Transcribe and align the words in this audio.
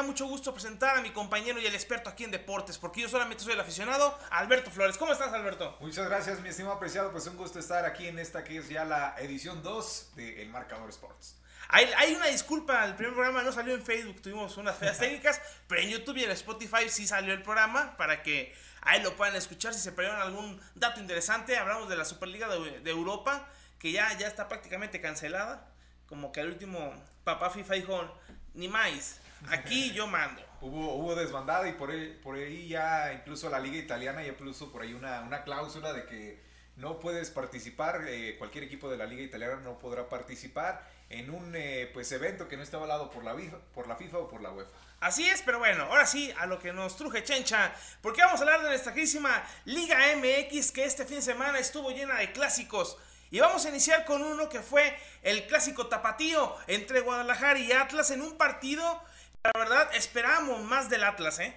da 0.00 0.06
mucho 0.06 0.26
gusto 0.26 0.54
presentar 0.54 0.96
a 0.96 1.02
mi 1.02 1.10
compañero 1.10 1.60
y 1.60 1.66
el 1.66 1.74
experto 1.74 2.08
aquí 2.08 2.24
en 2.24 2.30
deportes, 2.30 2.78
porque 2.78 3.02
yo 3.02 3.08
solamente 3.10 3.44
soy 3.44 3.52
el 3.52 3.60
aficionado, 3.60 4.18
Alberto 4.30 4.70
Flores. 4.70 4.96
¿Cómo 4.96 5.12
estás, 5.12 5.30
Alberto? 5.34 5.76
Muchas 5.80 6.08
gracias, 6.08 6.40
mi 6.40 6.48
estimado 6.48 6.78
Preciado. 6.78 7.12
Pues 7.12 7.26
un 7.26 7.36
gusto 7.36 7.58
estar 7.58 7.84
aquí 7.84 8.06
en 8.06 8.18
esta 8.18 8.42
que 8.42 8.56
es 8.56 8.70
ya 8.70 8.86
la 8.86 9.14
edición 9.18 9.62
2 9.62 10.12
de 10.16 10.42
El 10.42 10.48
Marcador 10.48 10.88
Sports. 10.88 11.36
Hay, 11.68 11.84
hay, 11.98 12.14
una 12.14 12.28
disculpa, 12.28 12.82
el 12.86 12.94
primer 12.94 13.12
programa 13.12 13.42
no 13.42 13.52
salió 13.52 13.74
en 13.74 13.82
Facebook, 13.82 14.22
tuvimos 14.22 14.56
unas 14.56 14.76
feas 14.78 14.98
técnicas, 14.98 15.38
pero 15.68 15.82
en 15.82 15.90
YouTube 15.90 16.16
y 16.16 16.24
en 16.24 16.30
Spotify 16.30 16.88
sí 16.88 17.06
salió 17.06 17.34
el 17.34 17.42
programa 17.42 17.94
para 17.98 18.22
que 18.22 18.54
ahí 18.80 19.02
lo 19.02 19.14
puedan 19.16 19.36
escuchar 19.36 19.74
si 19.74 19.80
se 19.80 19.92
perdieron 19.92 20.22
algún 20.22 20.58
dato 20.76 20.98
interesante. 20.98 21.58
Hablamos 21.58 21.90
de 21.90 21.96
la 21.96 22.06
Superliga 22.06 22.48
de, 22.48 22.80
de 22.80 22.90
Europa, 22.90 23.46
que 23.78 23.92
ya, 23.92 24.16
ya 24.16 24.28
está 24.28 24.48
prácticamente 24.48 25.02
cancelada 25.02 25.66
como 26.06 26.32
que 26.32 26.40
el 26.40 26.48
último 26.48 26.92
papá 27.22 27.50
FIFA 27.50 27.74
dijo, 27.74 28.18
ni 28.54 28.66
más, 28.66 29.19
aquí 29.48 29.92
yo 29.92 30.06
mando. 30.06 30.42
hubo, 30.60 30.94
hubo 30.94 31.14
desbandada 31.14 31.68
y 31.68 31.72
por 31.72 31.90
ahí, 31.90 32.18
por 32.22 32.36
ahí 32.36 32.68
ya 32.68 33.12
incluso 33.12 33.48
la 33.48 33.58
liga 33.58 33.78
italiana 33.78 34.22
ya 34.22 34.36
puso 34.36 34.70
por 34.70 34.82
ahí 34.82 34.92
una, 34.92 35.22
una 35.22 35.42
cláusula 35.42 35.92
de 35.92 36.06
que 36.06 36.50
no 36.76 36.98
puedes 36.98 37.30
participar, 37.30 38.04
eh, 38.08 38.36
cualquier 38.38 38.64
equipo 38.64 38.90
de 38.90 38.96
la 38.96 39.06
liga 39.06 39.22
italiana 39.22 39.56
no 39.56 39.78
podrá 39.78 40.08
participar 40.08 40.88
en 41.10 41.30
un 41.30 41.54
eh, 41.54 41.90
pues 41.92 42.10
evento 42.12 42.48
que 42.48 42.56
no 42.56 42.62
esté 42.62 42.76
avalado 42.76 43.10
por 43.10 43.24
la, 43.24 43.36
por 43.74 43.86
la 43.86 43.96
FIFA 43.96 44.18
o 44.18 44.28
por 44.28 44.40
la 44.40 44.50
UEFA. 44.50 44.70
Así 45.00 45.28
es, 45.28 45.42
pero 45.42 45.58
bueno, 45.58 45.84
ahora 45.84 46.06
sí, 46.06 46.32
a 46.38 46.46
lo 46.46 46.58
que 46.58 46.72
nos 46.72 46.96
truje 46.96 47.24
Chencha, 47.24 47.74
porque 48.02 48.22
vamos 48.22 48.40
a 48.40 48.44
hablar 48.44 48.62
de 48.62 48.68
nuestra 48.68 48.92
querísima 48.92 49.42
Liga 49.64 49.98
MX 50.16 50.72
que 50.72 50.84
este 50.84 51.04
fin 51.04 51.16
de 51.16 51.22
semana 51.22 51.58
estuvo 51.58 51.90
llena 51.90 52.18
de 52.18 52.32
clásicos. 52.32 52.96
Y 53.30 53.40
vamos 53.40 53.64
a 53.64 53.68
iniciar 53.68 54.04
con 54.04 54.22
uno 54.22 54.48
que 54.48 54.60
fue 54.60 54.96
el 55.22 55.46
clásico 55.46 55.86
tapatío 55.86 56.56
entre 56.66 57.00
Guadalajara 57.00 57.58
y 57.58 57.72
Atlas 57.72 58.10
en 58.10 58.22
un 58.22 58.36
partido, 58.36 59.00
la 59.42 59.52
verdad, 59.58 59.90
esperábamos 59.94 60.62
más 60.62 60.90
del 60.90 61.04
Atlas, 61.04 61.38
¿eh? 61.38 61.56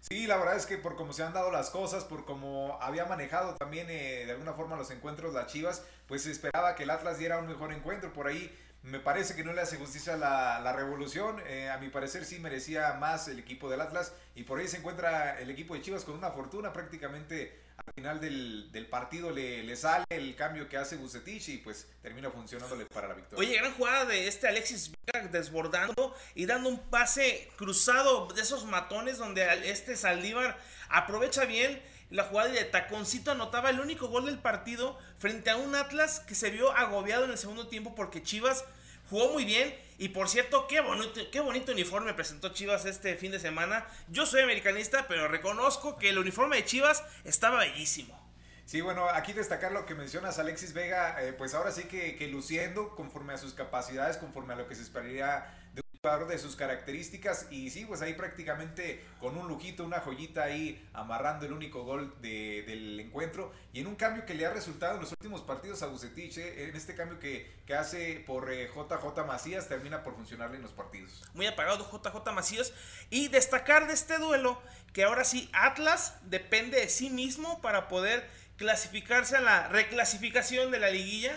Sí, 0.00 0.26
la 0.26 0.36
verdad 0.36 0.56
es 0.56 0.66
que 0.66 0.78
por 0.78 0.94
cómo 0.94 1.12
se 1.12 1.24
han 1.24 1.32
dado 1.32 1.50
las 1.50 1.70
cosas, 1.70 2.04
por 2.04 2.24
cómo 2.24 2.78
había 2.80 3.06
manejado 3.06 3.54
también 3.56 3.88
eh, 3.90 4.24
de 4.24 4.32
alguna 4.32 4.52
forma 4.52 4.76
los 4.76 4.90
encuentros 4.92 5.34
las 5.34 5.48
Chivas, 5.48 5.82
pues 6.06 6.22
se 6.22 6.30
esperaba 6.30 6.76
que 6.76 6.84
el 6.84 6.90
Atlas 6.90 7.18
diera 7.18 7.38
un 7.38 7.48
mejor 7.48 7.72
encuentro. 7.72 8.12
Por 8.12 8.28
ahí 8.28 8.56
me 8.84 9.00
parece 9.00 9.34
que 9.34 9.42
no 9.42 9.52
le 9.52 9.62
hace 9.62 9.78
justicia 9.78 10.16
la, 10.16 10.60
la 10.60 10.72
revolución. 10.72 11.42
Eh, 11.46 11.68
a 11.68 11.78
mi 11.78 11.88
parecer 11.88 12.24
sí 12.24 12.38
merecía 12.38 12.92
más 12.94 13.26
el 13.26 13.40
equipo 13.40 13.68
del 13.68 13.80
Atlas. 13.80 14.12
Y 14.36 14.44
por 14.44 14.60
ahí 14.60 14.68
se 14.68 14.76
encuentra 14.76 15.40
el 15.40 15.50
equipo 15.50 15.74
de 15.74 15.82
Chivas 15.82 16.04
con 16.04 16.14
una 16.14 16.30
fortuna. 16.30 16.72
Prácticamente 16.72 17.58
final 17.94 18.20
del, 18.20 18.70
del 18.72 18.86
partido 18.86 19.30
le, 19.30 19.62
le, 19.62 19.76
sale 19.76 20.04
el 20.10 20.34
cambio 20.34 20.68
que 20.68 20.76
hace 20.76 20.96
Bucetich 20.96 21.48
y 21.50 21.58
pues 21.58 21.86
termina 22.02 22.30
funcionándole 22.30 22.86
para 22.86 23.08
la 23.08 23.14
victoria. 23.14 23.38
Oye, 23.38 23.58
gran 23.58 23.72
jugada 23.74 24.04
de 24.04 24.28
este 24.28 24.48
Alexis 24.48 24.90
Vega 24.90 25.26
desbordando 25.28 26.14
y 26.34 26.46
dando 26.46 26.68
un 26.68 26.78
pase 26.90 27.48
cruzado 27.56 28.28
de 28.34 28.42
esos 28.42 28.64
matones 28.64 29.18
donde 29.18 29.70
este 29.70 29.96
Saldívar 29.96 30.58
aprovecha 30.88 31.44
bien 31.44 31.80
la 32.10 32.24
jugada 32.24 32.50
de 32.50 32.64
taconcito 32.64 33.32
anotaba 33.32 33.70
el 33.70 33.80
único 33.80 34.08
gol 34.08 34.26
del 34.26 34.38
partido 34.38 34.98
frente 35.18 35.50
a 35.50 35.56
un 35.56 35.74
Atlas 35.74 36.20
que 36.20 36.36
se 36.36 36.50
vio 36.50 36.70
agobiado 36.72 37.24
en 37.24 37.32
el 37.32 37.38
segundo 37.38 37.66
tiempo 37.66 37.94
porque 37.94 38.22
Chivas 38.22 38.64
jugó 39.10 39.32
muy 39.32 39.44
bien. 39.44 39.74
Y 39.98 40.10
por 40.10 40.28
cierto, 40.28 40.66
qué 40.66 40.80
bonito, 40.80 41.20
qué 41.32 41.40
bonito 41.40 41.72
uniforme 41.72 42.12
presentó 42.12 42.50
Chivas 42.50 42.84
este 42.84 43.16
fin 43.16 43.32
de 43.32 43.38
semana. 43.38 43.86
Yo 44.08 44.26
soy 44.26 44.42
americanista, 44.42 45.06
pero 45.08 45.26
reconozco 45.26 45.96
que 45.96 46.10
el 46.10 46.18
uniforme 46.18 46.56
de 46.56 46.64
Chivas 46.64 47.02
estaba 47.24 47.60
bellísimo. 47.60 48.26
Sí, 48.66 48.80
bueno, 48.80 49.08
aquí 49.08 49.32
destacar 49.32 49.70
lo 49.70 49.86
que 49.86 49.94
mencionas, 49.94 50.40
Alexis 50.40 50.72
Vega, 50.72 51.22
eh, 51.22 51.32
pues 51.32 51.54
ahora 51.54 51.70
sí 51.70 51.84
que, 51.84 52.16
que, 52.16 52.26
luciendo 52.26 52.96
conforme 52.96 53.32
a 53.32 53.38
sus 53.38 53.54
capacidades, 53.54 54.16
conforme 54.16 54.54
a 54.54 54.56
lo 54.56 54.66
que 54.66 54.74
se 54.74 54.82
esperaría 54.82 55.46
de 55.72 55.85
de 56.06 56.38
sus 56.38 56.54
características. 56.54 57.48
Y 57.50 57.70
sí, 57.70 57.84
pues 57.84 58.00
ahí 58.00 58.14
prácticamente 58.14 59.04
con 59.18 59.36
un 59.36 59.48
lujito, 59.48 59.84
una 59.84 59.98
joyita 59.98 60.44
ahí 60.44 60.88
amarrando 60.92 61.46
el 61.46 61.52
único 61.52 61.82
gol 61.82 62.14
de, 62.22 62.62
del 62.64 63.00
encuentro. 63.00 63.52
Y 63.72 63.80
en 63.80 63.88
un 63.88 63.96
cambio 63.96 64.24
que 64.24 64.34
le 64.34 64.46
ha 64.46 64.52
resultado 64.52 64.94
en 64.94 65.00
los 65.00 65.10
últimos 65.10 65.42
partidos 65.42 65.82
a 65.82 65.86
Bucetich, 65.86 66.38
eh, 66.38 66.68
en 66.68 66.76
este 66.76 66.94
cambio 66.94 67.18
que, 67.18 67.52
que 67.66 67.74
hace 67.74 68.22
por 68.24 68.52
eh, 68.52 68.68
JJ 68.68 69.26
Macías, 69.26 69.68
termina 69.68 70.04
por 70.04 70.14
funcionarle 70.14 70.56
en 70.56 70.62
los 70.62 70.72
partidos. 70.72 71.24
Muy 71.34 71.46
apagado 71.46 71.90
JJ 71.90 72.32
Macías. 72.32 72.72
Y 73.10 73.26
destacar 73.26 73.88
de 73.88 73.94
este 73.94 74.18
duelo 74.18 74.62
que 74.92 75.02
ahora 75.02 75.24
sí 75.24 75.50
Atlas 75.52 76.14
depende 76.22 76.78
de 76.78 76.88
sí 76.88 77.10
mismo 77.10 77.60
para 77.60 77.88
poder 77.88 78.24
clasificarse 78.56 79.36
a 79.36 79.40
la 79.40 79.68
reclasificación 79.68 80.70
de 80.70 80.78
la 80.78 80.88
liguilla. 80.88 81.36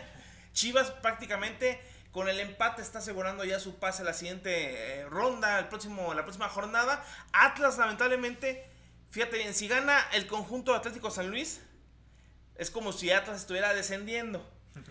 Chivas 0.54 0.92
prácticamente 0.92 1.80
con 2.20 2.28
el 2.28 2.42
empate 2.42 2.82
está 2.82 3.00
asegurando 3.00 3.46
ya 3.46 3.62
su 3.62 3.80
pase 3.80 4.02
a 4.02 4.06
la 4.06 4.12
siguiente 4.12 5.00
eh, 5.00 5.06
ronda, 5.06 5.58
el 5.58 5.70
próximo, 5.70 6.14
la 6.14 6.24
próxima 6.24 6.50
jornada. 6.50 7.02
Atlas 7.32 7.78
lamentablemente, 7.78 8.70
fíjate 9.10 9.38
bien, 9.38 9.54
si 9.54 9.70
gana 9.70 9.98
el 10.12 10.28
conjunto 10.28 10.76
Atlético 10.76 11.12
San 11.12 11.30
Luis, 11.30 11.62
es 12.56 12.72
como 12.72 12.92
si 12.92 13.10
Atlas 13.10 13.40
estuviera 13.40 13.74
descendiendo 13.74 14.46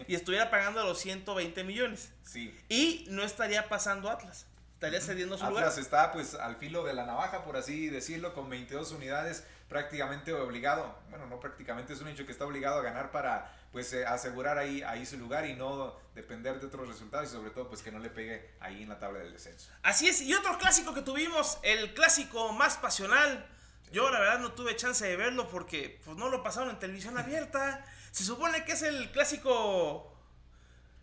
y 0.06 0.14
estuviera 0.14 0.48
pagando 0.48 0.82
los 0.84 1.00
120 1.00 1.64
millones. 1.64 2.12
Sí. 2.22 2.58
Y 2.70 3.04
no 3.10 3.22
estaría 3.22 3.68
pasando 3.68 4.08
Atlas. 4.08 4.46
Estaría 4.72 5.02
cediendo 5.02 5.36
su 5.36 5.44
Atlas 5.44 5.50
lugar. 5.50 5.64
Atlas 5.64 5.84
está 5.84 6.12
pues 6.12 6.34
al 6.34 6.56
filo 6.56 6.82
de 6.82 6.94
la 6.94 7.04
navaja, 7.04 7.44
por 7.44 7.58
así 7.58 7.88
decirlo, 7.88 8.32
con 8.32 8.48
22 8.48 8.92
unidades 8.92 9.44
prácticamente 9.68 10.32
obligado, 10.32 10.98
bueno, 11.10 11.26
no 11.26 11.38
prácticamente, 11.38 11.92
es 11.92 12.00
un 12.00 12.08
hecho 12.08 12.24
que 12.24 12.32
está 12.32 12.46
obligado 12.46 12.78
a 12.78 12.82
ganar 12.82 13.10
para 13.10 13.54
pues 13.70 13.92
eh, 13.92 14.06
asegurar 14.06 14.56
ahí, 14.56 14.82
ahí 14.82 15.04
su 15.04 15.18
lugar 15.18 15.44
y 15.46 15.54
no 15.54 15.94
depender 16.14 16.58
de 16.58 16.66
otros 16.66 16.88
resultados 16.88 17.28
y 17.28 17.32
sobre 17.32 17.50
todo 17.50 17.68
pues 17.68 17.82
que 17.82 17.92
no 17.92 17.98
le 17.98 18.08
pegue 18.08 18.50
ahí 18.60 18.82
en 18.82 18.88
la 18.88 18.98
tabla 18.98 19.18
del 19.18 19.32
descenso. 19.32 19.70
Así 19.82 20.08
es, 20.08 20.22
y 20.22 20.32
otro 20.32 20.56
clásico 20.56 20.94
que 20.94 21.02
tuvimos, 21.02 21.58
el 21.62 21.92
clásico 21.92 22.52
más 22.52 22.78
pasional. 22.78 23.46
Yo 23.92 24.10
la 24.10 24.20
verdad 24.20 24.38
no 24.40 24.52
tuve 24.52 24.76
chance 24.76 25.06
de 25.06 25.16
verlo 25.16 25.48
porque 25.48 26.00
pues 26.04 26.16
no 26.16 26.28
lo 26.28 26.42
pasaron 26.42 26.70
en 26.70 26.78
televisión 26.78 27.16
abierta. 27.18 27.84
Se 28.10 28.24
supone 28.24 28.64
que 28.64 28.72
es 28.72 28.82
el 28.82 29.10
clásico 29.12 30.14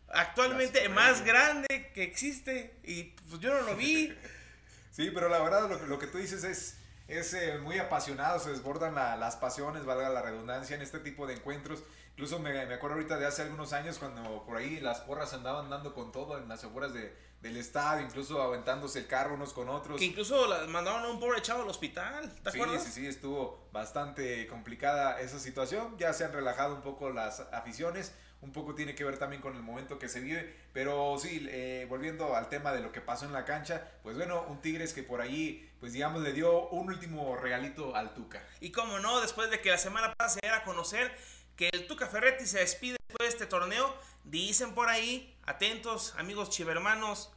actualmente 0.09 0.79
clásico 0.79 0.95
más 0.95 1.23
grande 1.23 1.91
que 1.93 2.03
existe 2.03 2.79
y 2.83 3.03
pues 3.29 3.39
yo 3.39 3.53
no 3.53 3.61
lo 3.61 3.75
vi. 3.75 4.15
sí, 4.91 5.11
pero 5.11 5.29
la 5.29 5.39
verdad 5.39 5.69
lo, 5.69 5.85
lo 5.85 5.99
que 5.99 6.07
tú 6.07 6.17
dices 6.17 6.43
es 6.43 6.77
es 7.07 7.33
eh, 7.33 7.57
muy 7.59 7.77
apasionado, 7.77 8.39
se 8.39 8.49
desbordan 8.49 8.95
la, 8.95 9.15
las 9.15 9.35
pasiones, 9.35 9.85
valga 9.85 10.09
la 10.09 10.21
redundancia, 10.21 10.75
en 10.75 10.81
este 10.81 10.99
tipo 10.99 11.27
de 11.27 11.35
encuentros. 11.35 11.83
Incluso 12.11 12.39
me, 12.39 12.65
me, 12.65 12.73
acuerdo 12.73 12.95
ahorita 12.95 13.17
de 13.17 13.25
hace 13.25 13.41
algunos 13.41 13.73
años 13.73 13.99
cuando 13.99 14.43
por 14.45 14.57
ahí 14.57 14.79
las 14.79 15.01
porras 15.01 15.33
andaban 15.33 15.69
dando 15.69 15.93
con 15.93 16.11
todo 16.11 16.37
en 16.37 16.47
las 16.47 16.63
afueras 16.63 16.93
de, 16.93 17.13
del 17.41 17.57
estadio, 17.57 18.05
incluso 18.05 18.41
aventándose 18.41 18.99
el 18.99 19.07
carro 19.07 19.35
unos 19.35 19.53
con 19.53 19.69
otros. 19.69 19.99
Que 19.99 20.05
incluso 20.05 20.47
mandaron 20.69 21.03
a 21.03 21.09
un 21.09 21.19
pobre 21.19 21.41
chavo 21.41 21.63
al 21.63 21.69
hospital, 21.69 22.31
¿te 22.43 22.51
sí, 22.51 22.57
acuerdas? 22.57 22.83
Sí, 22.83 22.91
sí, 22.91 23.07
estuvo 23.07 23.67
bastante 23.71 24.47
complicada 24.47 25.19
esa 25.19 25.39
situación. 25.39 25.97
Ya 25.97 26.13
se 26.13 26.25
han 26.25 26.33
relajado 26.33 26.75
un 26.75 26.81
poco 26.81 27.11
las 27.11 27.41
aficiones 27.51 28.13
un 28.41 28.51
poco 28.51 28.75
tiene 28.75 28.95
que 28.95 29.03
ver 29.03 29.17
también 29.17 29.41
con 29.41 29.55
el 29.55 29.63
momento 29.63 29.97
que 29.97 30.07
se 30.07 30.19
vive, 30.19 30.55
pero 30.73 31.17
sí, 31.17 31.47
eh, 31.49 31.85
volviendo 31.89 32.35
al 32.35 32.49
tema 32.49 32.73
de 32.73 32.81
lo 32.81 32.91
que 32.91 33.01
pasó 33.01 33.25
en 33.25 33.33
la 33.33 33.45
cancha, 33.45 33.91
pues 34.03 34.15
bueno, 34.15 34.45
un 34.47 34.61
Tigres 34.61 34.93
que 34.93 35.03
por 35.03 35.21
ahí, 35.21 35.71
pues 35.79 35.93
digamos, 35.93 36.21
le 36.21 36.33
dio 36.33 36.69
un 36.69 36.89
último 36.89 37.35
regalito 37.35 37.95
al 37.95 38.13
Tuca. 38.13 38.43
Y 38.59 38.71
cómo 38.71 38.99
no, 38.99 39.21
después 39.21 39.49
de 39.49 39.61
que 39.61 39.71
la 39.71 39.77
semana 39.77 40.13
pasada 40.13 40.35
se 40.35 40.39
diera 40.41 40.57
a 40.57 40.63
conocer 40.63 41.11
que 41.55 41.69
el 41.73 41.87
Tuca 41.87 42.07
Ferretti 42.07 42.45
se 42.45 42.59
despide 42.59 42.97
después 43.07 43.29
de 43.29 43.33
este 43.33 43.45
torneo, 43.47 43.95
dicen 44.23 44.73
por 44.75 44.89
ahí, 44.89 45.37
atentos 45.45 46.13
amigos 46.17 46.49
chivermanos, 46.49 47.31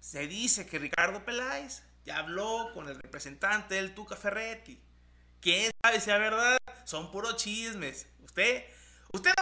se 0.00 0.26
dice 0.26 0.66
que 0.66 0.78
Ricardo 0.78 1.24
Peláez 1.24 1.82
ya 2.04 2.18
habló 2.18 2.70
con 2.72 2.88
el 2.88 2.94
representante 2.94 3.74
del 3.74 3.94
Tuca 3.94 4.16
Ferretti. 4.16 4.80
¿Quién 5.40 5.70
sabe 5.82 6.00
si 6.00 6.10
es 6.10 6.18
verdad? 6.18 6.58
Son 6.84 7.10
puros 7.10 7.36
chismes. 7.36 8.06
Usted, 8.22 8.64
usted 9.12 9.32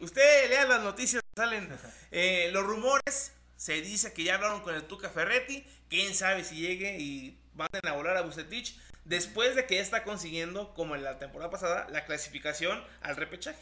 Usted 0.00 0.48
lea 0.48 0.66
las 0.66 0.82
noticias, 0.82 1.22
salen 1.36 1.68
eh, 2.10 2.50
los 2.52 2.64
rumores. 2.64 3.32
Se 3.56 3.80
dice 3.80 4.12
que 4.12 4.24
ya 4.24 4.34
hablaron 4.34 4.60
con 4.62 4.74
el 4.74 4.84
Tuca 4.84 5.08
Ferretti. 5.08 5.64
Quién 5.88 6.14
sabe 6.14 6.44
si 6.44 6.56
llegue 6.56 6.98
y 6.98 7.38
manden 7.54 7.86
a 7.86 7.92
volar 7.92 8.16
a 8.16 8.22
Bucetich. 8.22 8.76
Después 9.04 9.54
de 9.54 9.66
que 9.66 9.80
está 9.80 10.04
consiguiendo, 10.04 10.74
como 10.74 10.94
en 10.96 11.02
la 11.04 11.18
temporada 11.18 11.50
pasada, 11.50 11.88
la 11.90 12.04
clasificación 12.04 12.82
al 13.00 13.16
repechaje. 13.16 13.58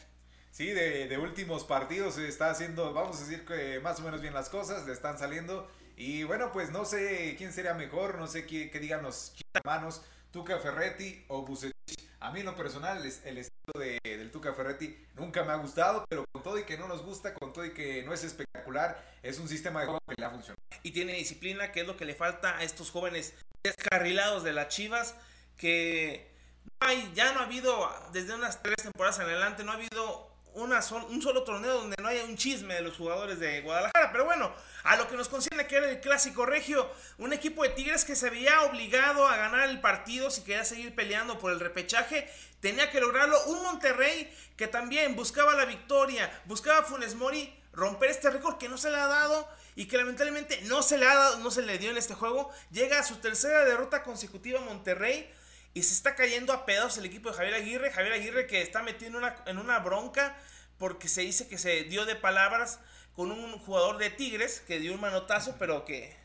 Sí, 0.50 0.66
de, 0.66 1.06
de, 1.06 1.18
últimos 1.18 1.64
partidos 1.64 2.16
se 2.16 2.28
está 2.28 2.50
haciendo, 2.50 2.92
vamos 2.92 3.18
a 3.18 3.20
decir 3.20 3.44
que 3.46 3.78
más 3.80 4.00
o 4.00 4.02
menos 4.02 4.20
bien 4.20 4.34
las 4.34 4.48
cosas, 4.48 4.86
le 4.86 4.92
están 4.92 5.18
saliendo. 5.18 5.70
Y 5.96 6.24
bueno, 6.24 6.50
pues 6.52 6.70
no 6.70 6.84
sé 6.84 7.34
quién 7.38 7.52
sería 7.52 7.74
mejor, 7.74 8.18
no 8.18 8.26
sé 8.26 8.46
qué, 8.46 8.70
qué 8.70 8.80
digan 8.80 9.02
los 9.02 9.32
hermanos, 9.52 10.02
Tuca 10.32 10.58
Ferretti 10.58 11.24
o 11.28 11.42
Bucetich. 11.42 12.09
A 12.20 12.30
mí 12.30 12.40
en 12.40 12.46
lo 12.46 12.54
personal, 12.54 12.98
el, 12.98 13.38
estilo 13.38 13.80
de, 13.80 13.98
del 14.04 14.30
Tuca 14.30 14.52
Ferretti 14.52 14.94
nunca 15.14 15.42
me 15.42 15.52
ha 15.52 15.56
gustado, 15.56 16.04
pero 16.06 16.26
con 16.30 16.42
todo 16.42 16.58
y 16.58 16.64
que 16.64 16.76
no 16.76 16.86
nos 16.86 17.02
gusta, 17.02 17.32
con 17.32 17.54
todo 17.54 17.64
y 17.64 17.72
que 17.72 18.02
no 18.02 18.12
es 18.12 18.24
espectacular, 18.24 19.02
es 19.22 19.38
un 19.38 19.48
sistema 19.48 19.80
de 19.80 19.86
juego 19.86 20.00
que 20.06 20.16
le 20.18 20.26
ha 20.26 20.30
funcionado. 20.30 20.60
Y 20.82 20.90
tiene 20.90 21.14
disciplina, 21.14 21.72
que 21.72 21.80
es 21.80 21.86
lo 21.86 21.96
que 21.96 22.04
le 22.04 22.14
falta 22.14 22.58
a 22.58 22.62
estos 22.62 22.90
jóvenes 22.90 23.34
descarrilados 23.62 24.44
de 24.44 24.52
las 24.52 24.68
Chivas, 24.68 25.14
que 25.56 26.30
no 26.66 26.88
hay, 26.88 27.10
ya 27.14 27.32
no 27.32 27.40
ha 27.40 27.44
habido, 27.44 27.90
desde 28.12 28.34
unas 28.34 28.62
tres 28.62 28.76
temporadas 28.82 29.18
en 29.18 29.24
adelante, 29.24 29.64
no 29.64 29.72
ha 29.72 29.76
habido 29.76 30.29
una 30.54 30.80
un 31.08 31.22
solo 31.22 31.42
torneo 31.44 31.74
donde 31.74 31.96
no 32.00 32.08
haya 32.08 32.24
un 32.24 32.36
chisme 32.36 32.74
de 32.74 32.82
los 32.82 32.96
jugadores 32.96 33.38
de 33.38 33.60
Guadalajara. 33.60 34.12
Pero 34.12 34.24
bueno, 34.24 34.52
a 34.84 34.96
lo 34.96 35.08
que 35.08 35.16
nos 35.16 35.28
concierne 35.28 35.66
que 35.66 35.76
era 35.76 35.90
el 35.90 36.00
clásico 36.00 36.46
regio, 36.46 36.90
un 37.18 37.32
equipo 37.32 37.62
de 37.62 37.70
Tigres 37.70 38.04
que 38.04 38.16
se 38.16 38.30
veía 38.30 38.62
obligado 38.62 39.26
a 39.26 39.36
ganar 39.36 39.68
el 39.68 39.80
partido 39.80 40.30
si 40.30 40.42
quería 40.42 40.64
seguir 40.64 40.94
peleando 40.94 41.38
por 41.38 41.52
el 41.52 41.60
repechaje, 41.60 42.30
tenía 42.60 42.90
que 42.90 43.00
lograrlo. 43.00 43.38
Un 43.46 43.62
Monterrey 43.62 44.32
que 44.56 44.66
también 44.66 45.16
buscaba 45.16 45.54
la 45.54 45.64
victoria, 45.64 46.30
buscaba 46.46 46.82
Funes 46.84 47.14
Mori 47.14 47.54
romper 47.72 48.10
este 48.10 48.30
récord 48.30 48.58
que 48.58 48.68
no 48.68 48.78
se 48.78 48.90
le 48.90 48.96
ha 48.96 49.06
dado 49.06 49.48
y 49.76 49.86
que 49.86 49.96
lamentablemente 49.96 50.60
no 50.62 50.82
se 50.82 50.98
le 50.98 51.06
ha 51.06 51.14
dado, 51.14 51.38
no 51.38 51.50
se 51.50 51.62
le 51.62 51.78
dio 51.78 51.90
en 51.90 51.96
este 51.96 52.14
juego. 52.14 52.50
Llega 52.70 52.98
a 52.98 53.04
su 53.04 53.16
tercera 53.16 53.64
derrota 53.64 54.02
consecutiva 54.02 54.60
a 54.60 54.64
Monterrey 54.64 55.30
y 55.74 55.82
se 55.82 55.94
está 55.94 56.14
cayendo 56.14 56.52
a 56.52 56.66
pedazos 56.66 56.98
el 56.98 57.06
equipo 57.06 57.30
de 57.30 57.36
Javier 57.36 57.54
Aguirre. 57.54 57.90
Javier 57.90 58.12
Aguirre 58.14 58.46
que 58.46 58.62
está 58.62 58.82
metido 58.82 59.10
en 59.10 59.16
una, 59.16 59.36
en 59.46 59.58
una 59.58 59.78
bronca 59.78 60.36
porque 60.78 61.08
se 61.08 61.22
dice 61.22 61.46
que 61.48 61.58
se 61.58 61.84
dio 61.84 62.06
de 62.06 62.16
palabras 62.16 62.80
con 63.14 63.30
un 63.30 63.58
jugador 63.58 63.98
de 63.98 64.10
Tigres 64.10 64.60
que 64.66 64.80
dio 64.80 64.94
un 64.94 65.00
manotazo, 65.00 65.56
pero 65.58 65.84
que 65.84 66.16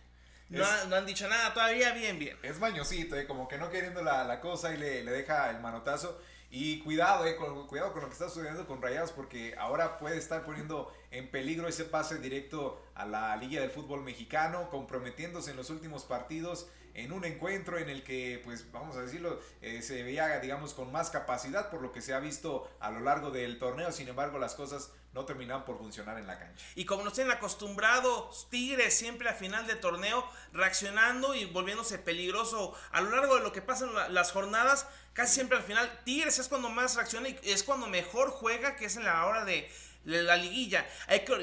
no, 0.50 0.66
han 0.66 1.06
dicho 1.06 1.28
nada 1.28 1.54
todavía. 1.54 1.92
Bien, 1.94 2.18
bien. 2.18 2.38
Es 2.42 2.60
mañosito, 2.60 3.18
eh, 3.18 3.28
como 3.28 3.48
que 3.48 3.58
no 3.58 3.70
queriendo 3.70 4.02
la, 4.02 4.40
cosa 4.40 4.74
y 4.74 4.78
le, 4.78 5.04
le 5.04 5.12
deja 5.12 5.50
el 5.50 5.60
manotazo. 5.60 6.20
Y 6.52 6.80
cuidado, 6.80 7.26
eh, 7.26 7.36
con, 7.36 7.68
cuidado 7.68 7.92
con 7.92 8.04
lo 8.04 8.08
que 8.08 8.14
está 8.14 8.30
sucediendo 8.30 8.66
con 8.66 8.82
Rayados 8.82 9.12
porque 9.12 9.56
ahora 9.58 10.00
puede 10.00 10.18
estar 10.18 10.46
poniendo 10.46 10.94
en 11.12 11.30
peligro 11.30 11.68
ese 11.68 11.84
pase 11.84 12.20
directo 12.20 12.82
a 12.94 13.06
la 13.06 13.36
Liga 13.36 13.62
del 13.62 13.72
Fútbol 13.72 14.04
Mexicano, 14.04 14.70
comprometiéndose 14.70 15.52
en 15.52 15.58
los 15.58 15.70
últimos 15.70 16.06
partidos 16.06 16.68
en 16.96 17.12
un 17.12 17.26
encuentro 17.26 17.78
en 17.78 17.90
el 17.90 18.04
que, 18.04 18.42
pues 18.44 18.72
vamos 18.72 18.96
a 18.96 19.02
decirlo, 19.02 19.40
eh, 19.62 19.82
se 19.82 20.02
veía, 20.02 20.40
digamos, 20.40 20.74
con 20.74 20.92
más 20.92 21.10
capacidad 21.10 21.70
por 21.70 21.82
lo 21.82 21.92
que 21.92 22.02
se 22.02 22.14
ha 22.14 22.20
visto 22.20 22.70
a 22.80 22.90
lo 22.90 23.02
largo 23.02 23.32
del 23.32 23.60
torneo. 23.60 23.92
Sin 23.92 24.08
embargo, 24.08 24.40
las 24.40 24.56
cosas 24.56 24.92
no 25.14 25.26
terminan 25.26 25.66
por 25.66 25.78
funcionar 25.78 26.18
en 26.18 26.28
la 26.28 26.40
cancha. 26.40 26.66
Y 26.76 26.86
como 26.86 27.04
nos 27.04 27.14
tienen 27.14 27.34
acostumbrados, 27.34 28.50
Tigres 28.50 28.94
siempre 28.94 29.30
a 29.30 29.34
final 29.34 29.68
de 29.68 29.76
torneo 29.76 30.26
reaccionando 30.54 31.36
y 31.36 31.46
volviéndose 31.46 32.00
peligroso 32.00 32.74
a 32.92 33.02
lo 33.02 33.12
largo 33.12 33.36
de 33.36 33.44
lo 33.44 33.52
que 33.52 33.62
pasan 33.62 33.90
las 34.14 34.32
jornadas, 34.32 34.88
casi 35.14 35.36
siempre 35.36 35.58
al 35.58 35.64
final, 35.64 36.02
Tigres 36.06 36.40
es 36.40 36.48
cuando 36.48 36.70
más 36.70 36.96
reacciona 36.96 37.30
y 37.30 37.40
es 37.44 37.64
cuando 37.64 37.88
mejor 37.88 38.30
juega, 38.30 38.78
que 38.78 38.86
es 38.86 38.96
en 38.96 39.04
la 39.04 39.26
hora 39.26 39.44
de, 39.46 39.70
la 40.06 40.38
liguilla. 40.38 40.86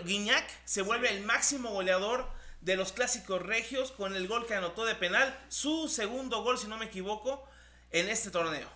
Guiñac 0.05 0.49
se 0.65 0.83
vuelve 0.83 1.11
el 1.11 1.25
máximo 1.25 1.71
goleador 1.71 2.29
de 2.63 2.77
los 2.77 2.93
clásicos 2.93 3.43
regios 3.43 3.93
con 3.93 4.15
el 4.15 4.29
gol 4.29 4.47
que 4.47 4.55
anotó 4.55 4.85
de 4.85 4.95
penal, 4.95 5.39
su 5.49 5.89
segundo 5.89 6.43
gol, 6.43 6.59
si 6.59 6.69
no 6.69 6.79
me 6.79 6.87
equivoco, 6.87 7.47
en 7.91 8.09
este 8.09 8.31
torneo. 8.31 8.69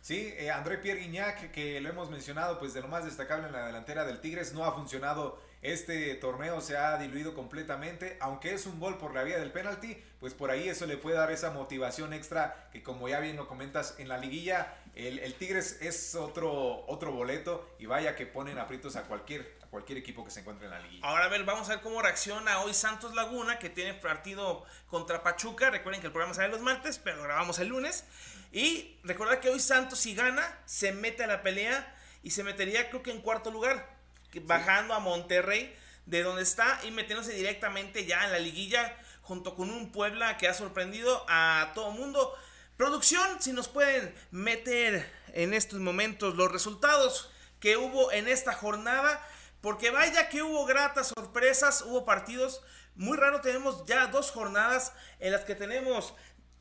Sí, 0.00 0.32
eh, 0.36 0.50
André 0.50 0.78
Pierre 0.78 1.00
Guignac, 1.00 1.52
que 1.52 1.80
lo 1.80 1.88
hemos 1.88 2.10
mencionado, 2.10 2.58
pues 2.58 2.72
de 2.72 2.80
lo 2.80 2.88
más 2.88 3.04
destacable 3.04 3.46
en 3.46 3.52
la 3.52 3.66
delantera 3.66 4.04
del 4.04 4.20
Tigres, 4.20 4.52
no 4.52 4.64
ha 4.64 4.72
funcionado 4.72 5.40
este 5.62 6.14
torneo, 6.16 6.60
se 6.60 6.76
ha 6.76 6.98
diluido 6.98 7.34
completamente, 7.34 8.16
aunque 8.20 8.52
es 8.52 8.66
un 8.66 8.80
gol 8.80 8.98
por 8.98 9.14
la 9.14 9.22
vía 9.22 9.38
del 9.38 9.52
penalti, 9.52 9.96
pues 10.18 10.34
por 10.34 10.50
ahí 10.50 10.68
eso 10.68 10.86
le 10.86 10.96
puede 10.96 11.16
dar 11.16 11.30
esa 11.30 11.50
motivación 11.50 12.12
extra 12.12 12.68
que 12.72 12.82
como 12.82 13.08
ya 13.08 13.20
bien 13.20 13.36
lo 13.36 13.46
comentas 13.46 13.94
en 13.98 14.08
la 14.08 14.18
liguilla, 14.18 14.74
el, 14.94 15.34
Tigres 15.34 15.78
es 15.80 16.14
otro, 16.16 16.84
otro 16.86 17.12
boleto 17.12 17.74
y 17.78 17.86
vaya 17.86 18.16
que 18.16 18.26
ponen 18.26 18.58
aprietos 18.58 18.96
a 18.96 19.04
cualquier, 19.04 19.56
a 19.62 19.66
cualquier 19.66 19.98
equipo 19.98 20.24
que 20.24 20.30
se 20.32 20.40
encuentre 20.40 20.66
en 20.66 20.72
la 20.72 20.80
liguilla. 20.80 21.06
Ahora 21.06 21.24
a 21.24 21.28
ver, 21.28 21.44
vamos 21.44 21.68
a 21.70 21.74
ver 21.74 21.80
cómo 21.80 22.02
reacciona 22.02 22.60
hoy 22.60 22.74
Santos 22.74 23.14
Laguna, 23.14 23.60
que 23.60 23.70
tiene 23.70 23.94
partido 23.94 24.64
contra 24.88 25.22
Pachuca, 25.22 25.70
recuerden 25.70 26.00
que 26.00 26.08
el 26.08 26.12
programa 26.12 26.34
sale 26.34 26.48
los 26.48 26.60
martes, 26.60 26.98
pero 26.98 27.18
lo 27.18 27.22
grabamos 27.22 27.60
el 27.60 27.68
lunes. 27.68 28.04
Y 28.50 28.98
recordar 29.04 29.40
que 29.40 29.48
hoy 29.48 29.60
Santos 29.60 30.00
si 30.00 30.14
gana, 30.14 30.58
se 30.66 30.92
mete 30.92 31.24
a 31.24 31.26
la 31.28 31.42
pelea 31.42 31.96
y 32.22 32.30
se 32.30 32.44
metería 32.44 32.90
creo 32.90 33.02
que 33.02 33.12
en 33.12 33.20
cuarto 33.20 33.50
lugar, 33.50 33.91
bajando 34.40 34.94
a 34.94 35.00
Monterrey 35.00 35.74
de 36.06 36.22
donde 36.22 36.42
está 36.42 36.80
y 36.84 36.90
metiéndose 36.90 37.32
directamente 37.32 38.06
ya 38.06 38.24
en 38.24 38.32
la 38.32 38.38
liguilla 38.38 38.96
junto 39.22 39.54
con 39.54 39.70
un 39.70 39.92
Puebla 39.92 40.36
que 40.36 40.48
ha 40.48 40.54
sorprendido 40.54 41.24
a 41.28 41.72
todo 41.74 41.90
mundo. 41.90 42.34
Producción, 42.76 43.40
si 43.40 43.52
nos 43.52 43.68
pueden 43.68 44.14
meter 44.30 45.08
en 45.34 45.54
estos 45.54 45.78
momentos 45.80 46.34
los 46.34 46.50
resultados 46.50 47.30
que 47.60 47.76
hubo 47.76 48.10
en 48.10 48.26
esta 48.26 48.52
jornada, 48.52 49.24
porque 49.60 49.90
vaya 49.90 50.28
que 50.28 50.42
hubo 50.42 50.66
gratas 50.66 51.08
sorpresas, 51.08 51.82
hubo 51.82 52.04
partidos 52.04 52.62
muy 52.96 53.16
raros, 53.16 53.42
tenemos 53.42 53.84
ya 53.86 54.08
dos 54.08 54.32
jornadas 54.32 54.92
en 55.20 55.32
las 55.32 55.42
que 55.42 55.54
tenemos 55.54 56.14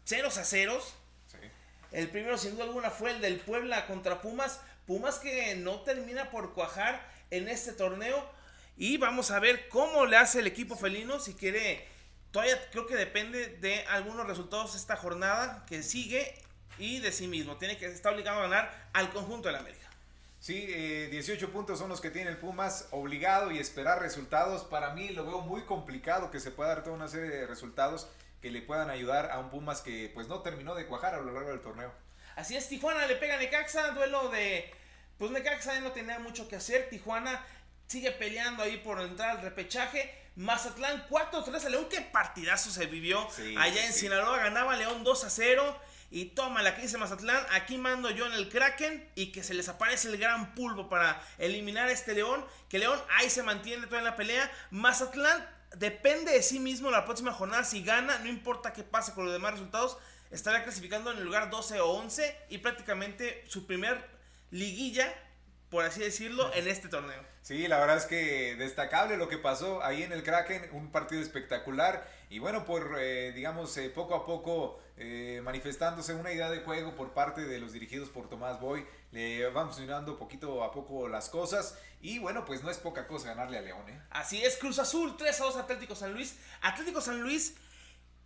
ceros 0.05 0.37
a 0.37 0.45
ceros, 0.45 0.93
el 1.91 2.09
primero, 2.09 2.37
sin 2.37 2.53
duda 2.53 2.63
alguna, 2.63 2.89
fue 2.89 3.11
el 3.11 3.19
del 3.19 3.39
Puebla 3.39 3.85
contra 3.85 4.21
Pumas. 4.21 4.61
Pumas 4.87 5.19
que 5.19 5.55
no 5.55 5.81
termina 5.81 6.31
por 6.31 6.53
cuajar 6.53 7.05
en 7.31 7.49
este 7.49 7.73
torneo. 7.73 8.29
Y 8.77 8.97
vamos 8.97 9.31
a 9.31 9.39
ver 9.39 9.67
cómo 9.69 10.05
le 10.05 10.17
hace 10.17 10.39
el 10.39 10.47
equipo 10.47 10.75
felino. 10.75 11.19
Si 11.19 11.33
quiere, 11.33 11.87
todavía 12.31 12.57
creo 12.71 12.85
que 12.85 12.95
depende 12.95 13.47
de 13.57 13.85
algunos 13.87 14.27
resultados 14.27 14.75
esta 14.75 14.95
jornada 14.95 15.65
que 15.67 15.83
sigue 15.83 16.35
y 16.77 16.99
de 16.99 17.11
sí 17.11 17.27
mismo. 17.27 17.57
Tiene 17.57 17.77
que 17.77 17.87
estar 17.87 18.13
obligado 18.13 18.39
a 18.39 18.43
ganar 18.43 18.89
al 18.93 19.09
conjunto 19.11 19.47
de 19.47 19.53
la 19.53 19.59
América. 19.59 19.89
Sí, 20.39 20.65
18 20.65 21.45
eh, 21.45 21.47
puntos 21.49 21.77
son 21.77 21.89
los 21.89 22.01
que 22.01 22.09
tiene 22.09 22.31
el 22.31 22.37
Pumas, 22.37 22.87
obligado 22.89 23.51
y 23.51 23.59
esperar 23.59 24.01
resultados. 24.01 24.63
Para 24.63 24.93
mí 24.93 25.09
lo 25.09 25.23
veo 25.23 25.41
muy 25.41 25.61
complicado 25.61 26.31
que 26.31 26.39
se 26.39 26.49
pueda 26.49 26.69
dar 26.69 26.83
toda 26.83 26.95
una 26.95 27.07
serie 27.07 27.29
de 27.29 27.45
resultados 27.45 28.07
que 28.41 28.49
le 28.49 28.63
puedan 28.63 28.89
ayudar 28.89 29.29
a 29.29 29.37
un 29.37 29.51
Pumas 29.51 29.81
que 29.81 30.09
pues 30.15 30.27
no 30.27 30.41
terminó 30.41 30.73
de 30.73 30.87
cuajar 30.87 31.13
a 31.13 31.21
lo 31.21 31.31
largo 31.31 31.51
del 31.51 31.61
torneo. 31.61 31.93
Así 32.35 32.57
es, 32.57 32.67
Tijuana 32.67 33.05
le 33.05 33.17
pega 33.17 33.35
a 33.35 33.37
Necaxa, 33.37 33.91
duelo 33.91 34.29
de... 34.29 34.73
Pues 35.21 35.29
Necaxa 35.29 35.79
no 35.81 35.91
tenía 35.91 36.17
mucho 36.17 36.47
que 36.47 36.55
hacer, 36.55 36.89
Tijuana 36.89 37.45
sigue 37.85 38.09
peleando 38.09 38.63
ahí 38.63 38.77
por 38.77 38.99
entrar 38.99 39.37
al 39.37 39.43
repechaje. 39.43 40.11
Mazatlán 40.35 41.07
4-3 41.07 41.63
a 41.63 41.69
León, 41.69 41.85
qué 41.91 42.01
partidazo 42.01 42.71
se 42.71 42.87
vivió 42.87 43.29
allá 43.59 43.85
en 43.85 43.93
Sinaloa, 43.93 44.39
ganaba 44.39 44.75
León 44.75 45.03
2 45.03 45.25
0. 45.29 45.79
Y 46.09 46.25
toma 46.29 46.63
la 46.63 46.75
que 46.75 46.81
dice 46.81 46.97
Mazatlán, 46.97 47.45
aquí 47.51 47.77
mando 47.77 48.09
yo 48.09 48.25
en 48.25 48.33
el 48.33 48.49
Kraken 48.49 49.11
y 49.13 49.31
que 49.31 49.43
se 49.43 49.53
les 49.53 49.69
aparece 49.69 50.07
el 50.07 50.17
gran 50.17 50.55
pulvo 50.55 50.89
para 50.89 51.21
eliminar 51.37 51.89
a 51.89 51.91
este 51.91 52.15
León. 52.15 52.43
Que 52.67 52.79
León 52.79 52.99
ahí 53.11 53.29
se 53.29 53.43
mantiene 53.43 53.85
toda 53.85 53.99
en 53.99 54.05
la 54.05 54.15
pelea. 54.15 54.51
Mazatlán 54.71 55.47
depende 55.75 56.31
de 56.31 56.41
sí 56.41 56.57
mismo 56.57 56.89
la 56.89 57.05
próxima 57.05 57.31
jornada. 57.31 57.63
Si 57.63 57.83
gana, 57.83 58.17
no 58.17 58.27
importa 58.27 58.73
qué 58.73 58.81
pase 58.81 59.13
con 59.13 59.25
los 59.25 59.33
demás 59.35 59.51
resultados, 59.51 59.99
estará 60.31 60.63
clasificando 60.63 61.11
en 61.11 61.19
el 61.19 61.25
lugar 61.25 61.51
12 61.51 61.79
o 61.79 61.91
11 61.91 62.37
y 62.49 62.57
prácticamente 62.57 63.45
su 63.47 63.67
primer 63.67 64.19
liguilla, 64.51 65.11
por 65.69 65.85
así 65.85 66.01
decirlo, 66.01 66.53
en 66.53 66.67
este 66.67 66.89
torneo. 66.89 67.31
Sí, 67.41 67.67
la 67.67 67.79
verdad 67.79 67.97
es 67.97 68.05
que 68.05 68.55
destacable 68.55 69.17
lo 69.17 69.27
que 69.27 69.39
pasó 69.39 69.83
ahí 69.83 70.03
en 70.03 70.11
el 70.11 70.21
Kraken, 70.21 70.69
un 70.73 70.91
partido 70.91 71.21
espectacular 71.21 72.07
y 72.29 72.37
bueno, 72.37 72.65
por 72.65 72.97
eh, 72.99 73.31
digamos 73.31 73.75
eh, 73.77 73.89
poco 73.89 74.13
a 74.13 74.27
poco 74.27 74.79
eh, 74.95 75.41
manifestándose 75.43 76.13
una 76.13 76.31
idea 76.31 76.51
de 76.51 76.59
juego 76.59 76.95
por 76.95 77.13
parte 77.13 77.41
de 77.41 77.57
los 77.57 77.73
dirigidos 77.73 78.09
por 78.09 78.29
Tomás 78.29 78.59
Boy, 78.59 78.85
le 79.11 79.47
van 79.49 79.67
funcionando 79.67 80.19
poquito 80.19 80.63
a 80.63 80.71
poco 80.71 81.07
las 81.07 81.29
cosas 81.29 81.79
y 81.99 82.19
bueno, 82.19 82.45
pues 82.45 82.61
no 82.61 82.69
es 82.69 82.77
poca 82.77 83.07
cosa 83.07 83.29
ganarle 83.29 83.57
a 83.57 83.61
León. 83.61 83.85
Así 84.11 84.43
es, 84.43 84.57
Cruz 84.57 84.77
Azul 84.77 85.17
3 85.17 85.41
a 85.41 85.43
2 85.45 85.55
Atlético 85.55 85.95
San 85.95 86.13
Luis, 86.13 86.37
Atlético 86.61 87.01
San 87.01 87.21
Luis 87.21 87.55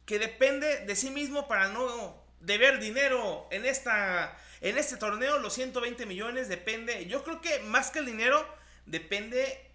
que 0.06 0.20
depende 0.20 0.86
de 0.86 0.96
sí 0.96 1.10
mismo 1.10 1.48
para 1.48 1.70
no 1.70 2.22
deber 2.42 2.80
dinero 2.80 3.48
en 3.50 3.66
esta 3.66 4.38
en 4.62 4.78
este 4.78 4.98
torneo, 4.98 5.40
los 5.40 5.54
120 5.54 6.06
millones 6.06 6.48
depende, 6.48 7.06
yo 7.08 7.24
creo 7.24 7.42
que 7.42 7.60
más 7.60 7.92
que 7.92 8.00
el 8.00 8.06
dinero 8.06 8.46
depende 8.86 9.66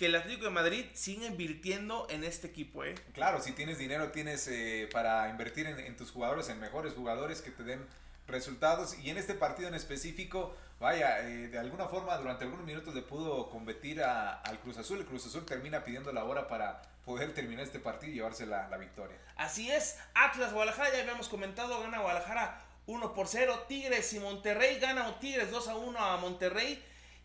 que 0.00 0.06
el 0.06 0.16
Atlético 0.16 0.44
de 0.44 0.50
Madrid 0.50 0.86
siga 0.94 1.26
invirtiendo 1.26 2.06
en 2.08 2.24
este 2.24 2.46
equipo. 2.46 2.84
¿eh? 2.84 2.94
Claro, 3.12 3.42
si 3.42 3.52
tienes 3.52 3.76
dinero, 3.76 4.10
tienes 4.10 4.48
eh, 4.48 4.88
para 4.90 5.28
invertir 5.28 5.66
en, 5.66 5.94
tus 5.94 6.10
jugadores, 6.10 6.48
en 6.48 6.58
mejores 6.58 6.94
jugadores 6.94 7.42
que 7.42 7.50
te 7.50 7.64
den 7.64 7.86
resultados. 8.26 8.98
Y 8.98 9.10
en 9.10 9.18
este 9.18 9.34
partido 9.34 9.68
en 9.68 9.74
específico, 9.74 10.56
vaya, 10.78 11.20
eh, 11.28 11.48
de 11.48 11.58
alguna 11.58 11.86
forma 11.86 12.16
durante 12.16 12.44
algunos 12.44 12.64
minutos 12.64 12.94
le 12.94 13.02
pudo 13.02 13.50
competir 13.50 14.02
al 14.02 14.60
Cruz 14.60 14.78
Azul. 14.78 15.00
El 15.00 15.04
Cruz 15.04 15.26
Azul 15.26 15.44
termina 15.44 15.84
pidiendo 15.84 16.10
la 16.14 16.24
hora 16.24 16.48
para 16.48 16.80
poder 17.04 17.34
terminar 17.34 17.64
este 17.64 17.78
partido 17.78 18.10
y 18.10 18.14
llevarse 18.14 18.46
la, 18.46 18.70
la 18.70 18.78
victoria. 18.78 19.18
Así 19.36 19.70
es, 19.70 19.98
Atlas 20.14 20.54
Guadalajara, 20.54 20.94
ya 20.94 21.00
habíamos 21.00 21.28
comentado, 21.28 21.78
gana 21.78 21.98
Guadalajara 21.98 22.58
1 22.90 23.14
por 23.14 23.28
0. 23.28 23.64
Tigres 23.68 24.12
y 24.12 24.20
Monterrey 24.20 24.78
gana 24.78 25.18
Tigres 25.20 25.50
2 25.50 25.68
a 25.68 25.76
1 25.76 25.98
a 25.98 26.16
Monterrey. 26.16 26.82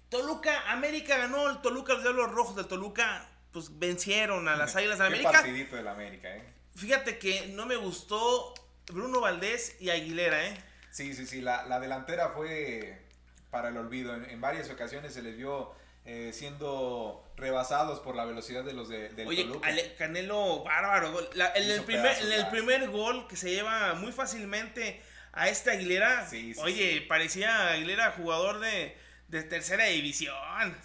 Toluca, 0.09 0.71
América 0.71 1.17
ganó, 1.17 1.49
el 1.49 1.61
Toluca, 1.61 1.93
los 1.93 2.03
Diablos 2.03 2.31
Rojos 2.31 2.55
del 2.55 2.67
Toluca, 2.67 3.27
pues 3.51 3.79
vencieron 3.79 4.47
a 4.47 4.55
las 4.55 4.75
Águilas 4.75 4.99
de 4.99 5.07
América. 5.07 5.31
Partidito 5.31 5.75
del 5.75 5.87
América, 5.87 6.35
¿eh? 6.35 6.43
Fíjate 6.75 7.17
que 7.17 7.47
no 7.47 7.65
me 7.65 7.75
gustó 7.75 8.53
Bruno 8.87 9.21
Valdés 9.21 9.77
y 9.79 9.89
Aguilera, 9.89 10.45
¿eh? 10.45 10.57
Sí, 10.91 11.13
sí, 11.13 11.25
sí, 11.25 11.41
la, 11.41 11.65
la 11.65 11.79
delantera 11.79 12.29
fue 12.29 13.01
para 13.49 13.69
el 13.69 13.77
olvido. 13.77 14.13
En, 14.13 14.39
varias 14.41 14.69
ocasiones 14.69 15.13
se 15.13 15.21
les 15.21 15.35
vio 15.37 15.73
eh, 16.05 16.31
siendo 16.33 17.25
rebasados 17.37 17.99
por 18.01 18.15
la 18.15 18.25
velocidad 18.25 18.63
de 18.63 18.73
los 18.73 18.89
de, 18.89 19.09
del 19.09 19.27
Oye, 19.27 19.49
Canelo, 19.97 20.63
bárbaro. 20.63 21.19
el 21.55 21.83
primer, 21.83 22.17
en 22.21 22.31
el 22.31 22.47
primer 22.49 22.89
gol 22.89 23.27
que 23.27 23.35
se 23.35 23.49
lleva 23.49 23.93
muy 23.95 24.11
fácilmente 24.11 25.01
a 25.35 25.49
este 25.49 25.71
Aguilera, 25.71 26.27
oye, 26.57 27.05
parecía 27.07 27.71
Aguilera 27.71 28.11
jugador 28.11 28.59
de 28.59 28.95
de 29.27 29.43
tercera 29.43 29.85
división. 29.85 30.35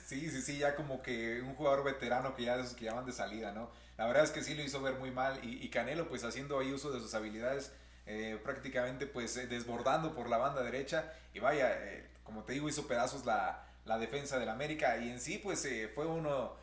Sí, 0.06 0.30
sí, 0.30 0.42
sí, 0.42 0.58
ya 0.58 0.74
como 0.74 1.02
que 1.02 1.40
un 1.42 1.54
jugador 1.54 1.84
veterano 1.84 2.34
que 2.34 2.44
ya 2.44 2.56
de 2.56 2.62
esos 2.62 2.74
que 2.74 2.86
llaman 2.86 3.06
de 3.06 3.12
salida, 3.12 3.52
¿no? 3.52 3.70
La 3.98 4.06
verdad 4.06 4.24
es 4.24 4.30
que 4.30 4.42
sí 4.42 4.54
lo 4.54 4.62
hizo 4.62 4.80
ver 4.80 4.94
muy 4.94 5.10
mal 5.10 5.38
y, 5.42 5.68
Canelo 5.68 6.08
pues 6.08 6.24
haciendo 6.24 6.58
ahí 6.58 6.72
uso 6.72 6.90
de 6.90 7.00
sus 7.00 7.14
habilidades, 7.14 7.72
eh, 8.06 8.40
prácticamente 8.42 9.06
pues 9.06 9.36
eh, 9.36 9.46
desbordando 9.46 10.14
por 10.14 10.30
la 10.30 10.38
banda 10.38 10.62
derecha 10.62 11.12
y 11.34 11.38
vaya, 11.38 11.70
eh, 11.70 12.08
como 12.24 12.44
te 12.44 12.54
digo, 12.54 12.68
hizo 12.68 12.88
pedazos 12.88 13.26
la, 13.26 13.66
la 13.84 13.98
defensa 13.98 14.38
del 14.38 14.48
América 14.48 14.96
y 14.98 15.10
en 15.10 15.20
sí 15.20 15.38
pues 15.38 15.68
fue 15.94 16.06
uno, 16.06 16.56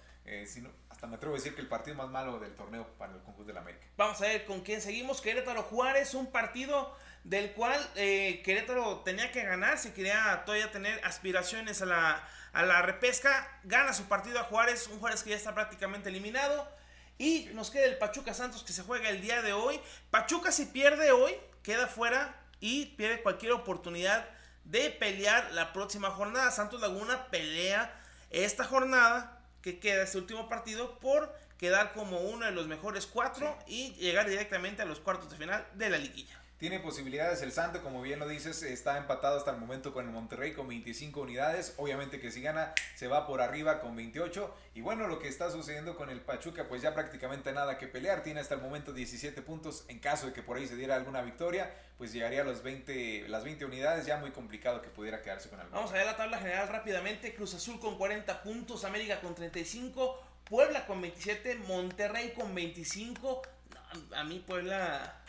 hasta 0.89 1.07
me 1.07 1.15
atrevo 1.15 1.35
a 1.35 1.37
decir 1.37 1.55
que 1.55 1.61
el 1.61 1.67
partido 1.67 1.95
más 1.95 2.09
malo 2.09 2.39
del 2.39 2.53
torneo 2.53 2.85
para 2.97 3.13
el 3.13 3.21
conjunto 3.21 3.47
del 3.47 3.57
América. 3.57 3.85
Vamos 3.95 4.21
a 4.21 4.25
ver 4.25 4.45
con 4.45 4.61
quién 4.61 4.81
seguimos, 4.81 5.21
Querétaro 5.21 5.63
Juárez, 5.63 6.13
un 6.13 6.31
partido 6.31 6.95
del 7.23 7.53
cual 7.53 7.79
Querétaro 7.93 8.99
tenía 9.01 9.31
que 9.31 9.43
ganar 9.43 9.77
si 9.77 9.91
quería 9.91 10.43
todavía 10.45 10.71
tener 10.71 11.03
aspiraciones 11.05 11.81
a 11.81 11.85
la, 11.85 12.27
a 12.53 12.63
la 12.63 12.81
repesca, 12.81 13.59
gana 13.63 13.93
su 13.93 14.05
partido 14.05 14.39
a 14.39 14.43
Juárez, 14.43 14.87
un 14.87 14.99
Juárez 14.99 15.23
que 15.23 15.29
ya 15.31 15.35
está 15.35 15.53
prácticamente 15.53 16.09
eliminado. 16.09 16.67
Y 17.19 17.49
nos 17.53 17.71
queda 17.71 17.85
el 17.85 17.97
Pachuca 17.97 18.33
Santos 18.33 18.63
que 18.63 18.73
se 18.73 18.83
juega 18.83 19.09
el 19.09 19.21
día 19.21 19.41
de 19.41 19.53
hoy. 19.53 19.79
Pachuca 20.11 20.51
si 20.51 20.65
pierde 20.65 21.11
hoy, 21.11 21.35
queda 21.63 21.87
fuera 21.87 22.35
y 22.59 22.87
pierde 22.95 23.23
cualquier 23.23 23.53
oportunidad 23.53 24.29
de 24.65 24.89
pelear 24.91 25.51
la 25.53 25.73
próxima 25.73 26.11
jornada. 26.11 26.51
Santos 26.51 26.79
Laguna 26.81 27.27
pelea 27.27 27.99
esta 28.29 28.65
jornada 28.65 29.36
que 29.67 29.79
queda 29.79 30.03
este 30.03 30.17
último 30.17 30.47
partido 30.47 30.97
por 30.99 31.35
quedar 31.57 31.91
como 31.91 32.21
uno 32.21 32.45
de 32.45 32.53
los 32.53 32.67
mejores 32.67 33.05
cuatro 33.05 33.57
y 33.67 33.91
llegar 33.95 34.29
directamente 34.29 34.81
a 34.81 34.85
los 34.85 35.01
cuartos 35.01 35.29
de 35.29 35.35
final 35.35 35.67
de 35.73 35.89
la 35.89 35.97
liguilla. 35.97 36.39
Tiene 36.57 36.79
posibilidades 36.79 37.43
el 37.43 37.51
Santo, 37.51 37.83
como 37.83 38.01
bien 38.01 38.17
lo 38.17 38.27
dices, 38.27 38.63
está 38.63 38.97
empatado 38.97 39.37
hasta 39.37 39.51
el 39.51 39.57
momento 39.57 39.93
con 39.93 40.05
el 40.05 40.11
Monterrey 40.11 40.53
con 40.53 40.67
25 40.67 41.21
unidades. 41.21 41.75
Obviamente 41.77 42.19
que 42.19 42.31
si 42.31 42.41
gana 42.41 42.73
se 42.95 43.07
va 43.07 43.27
por 43.27 43.41
arriba 43.41 43.79
con 43.79 43.95
28. 43.95 44.55
Y 44.73 44.81
bueno, 44.81 45.05
lo 45.05 45.19
que 45.19 45.27
está 45.27 45.51
sucediendo 45.51 45.95
con 45.95 46.09
el 46.09 46.19
Pachuca, 46.19 46.67
pues 46.67 46.81
ya 46.81 46.95
prácticamente 46.95 47.51
nada 47.53 47.77
que 47.77 47.85
pelear. 47.85 48.23
Tiene 48.23 48.39
hasta 48.39 48.55
el 48.55 48.61
momento 48.61 48.91
17 48.91 49.39
puntos. 49.43 49.85
En 49.87 49.99
caso 49.99 50.25
de 50.25 50.33
que 50.33 50.41
por 50.41 50.57
ahí 50.57 50.65
se 50.65 50.75
diera 50.75 50.95
alguna 50.95 51.21
victoria, 51.21 51.71
pues 51.99 52.11
llegaría 52.11 52.41
a 52.41 52.43
los 52.43 52.63
20, 52.63 53.29
las 53.29 53.43
20 53.43 53.65
unidades. 53.65 54.07
Ya 54.07 54.17
muy 54.17 54.31
complicado 54.31 54.81
que 54.81 54.89
pudiera 54.89 55.21
quedarse 55.21 55.49
con 55.49 55.59
algo. 55.59 55.75
Vamos 55.75 55.91
a 55.91 55.93
ver 55.93 56.07
la 56.07 56.17
tabla 56.17 56.39
general 56.39 56.69
rápidamente. 56.69 57.35
Cruz 57.35 57.53
Azul 57.53 57.79
con 57.79 57.99
40 57.99 58.41
puntos, 58.41 58.83
América 58.83 59.21
con 59.21 59.35
35, 59.35 60.23
Puebla 60.45 60.87
con 60.87 61.01
27, 61.01 61.53
Monterrey 61.67 62.33
con 62.33 62.55
25. 62.55 63.43
a 64.15 64.23
mí 64.23 64.39
Puebla 64.39 65.21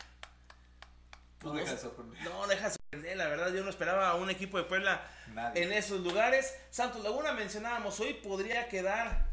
no 1.42 1.52
deja 1.52 1.72
de 1.72 1.78
sorprender. 1.78 2.22
No 2.24 2.46
deja 2.46 2.68
de 2.68 2.74
sorprender, 2.74 3.16
la 3.16 3.28
verdad 3.28 3.52
yo 3.52 3.62
no 3.62 3.70
esperaba 3.70 4.08
a 4.08 4.14
un 4.14 4.30
equipo 4.30 4.58
de 4.58 4.64
Puebla 4.64 5.06
en 5.54 5.72
esos 5.72 6.00
lugares. 6.00 6.56
Santos 6.70 7.02
Laguna 7.02 7.32
mencionábamos 7.32 8.00
hoy 8.00 8.14
podría 8.14 8.68
quedar 8.68 9.28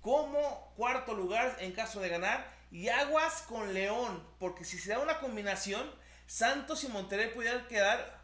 como 0.00 0.72
cuarto 0.76 1.14
lugar 1.14 1.56
en 1.60 1.72
caso 1.72 2.00
de 2.00 2.08
ganar 2.08 2.52
y 2.70 2.88
Aguas 2.88 3.42
con 3.42 3.74
León, 3.74 4.26
porque 4.38 4.64
si 4.64 4.78
se 4.78 4.90
da 4.90 4.98
una 4.98 5.20
combinación, 5.20 5.88
Santos 6.26 6.82
y 6.84 6.88
Monterrey 6.88 7.30
pudieran 7.34 7.66
quedar, 7.68 8.22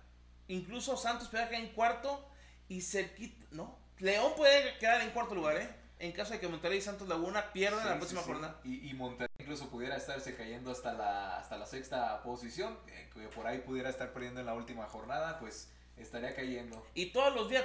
incluso 0.49 0.97
Santos 0.97 1.29
pudiera 1.29 1.51
quedar 1.51 1.63
en 1.63 1.73
cuarto 1.75 2.31
y 2.67 2.81
cerquita, 2.81 3.47
¿no? 3.51 3.79
León 3.99 4.33
puede 4.37 4.79
quedar 4.79 5.03
en 5.03 5.11
cuarto 5.11 5.35
lugar, 5.35 5.59
¿eh? 5.59 5.69
En 5.99 6.13
caso 6.13 6.33
de 6.33 6.41
que 6.41 6.49
Monterrey 6.49 6.79
y 6.79 6.83
Santos 6.83 7.09
Laguna 7.09 7.53
pierdan 7.53 7.87
la 7.87 7.97
próxima 7.97 8.23
jornada. 8.23 8.61
Y, 8.65 8.89
y 8.89 8.95
Monterrey 8.95 9.29
incluso 9.39 9.69
pudiera 9.71 9.97
estarse 9.97 10.37
cayendo 10.37 10.71
hasta 10.71 10.93
la, 10.93 11.39
hasta 11.39 11.57
la 11.57 11.67
sexta 11.67 12.23
posición, 12.23 12.79
eh, 12.89 13.09
que 13.13 13.29
por 13.29 13.47
ahí 13.47 13.59
pudiera 13.59 13.89
estar 13.89 14.13
perdiendo 14.13 14.41
en 14.41 14.47
la 14.47 14.55
última 14.55 14.87
jornada, 14.87 15.39
pues 15.41 15.69
estaría 15.97 16.35
cayendo. 16.35 16.87
Y 16.95 17.07
todos 17.07 17.35
los 17.35 17.49
días, 17.49 17.65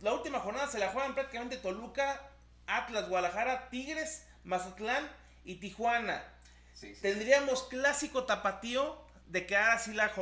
la 0.00 0.12
última 0.12 0.40
jornada 0.40 0.68
se 0.68 0.78
la 0.78 0.88
juegan 0.90 1.14
prácticamente 1.14 1.56
Toluca, 1.56 2.30
Atlas, 2.66 3.08
Guadalajara, 3.08 3.68
Tigres, 3.70 4.26
Mazatlán 4.44 5.08
y 5.44 5.56
Tijuana. 5.56 6.24
Tendríamos 7.00 7.64
clásico 7.64 8.24
tapatío 8.24 9.05
de 9.26 9.44
quedar 9.44 9.72
así 9.72 9.92
la, 9.92 10.12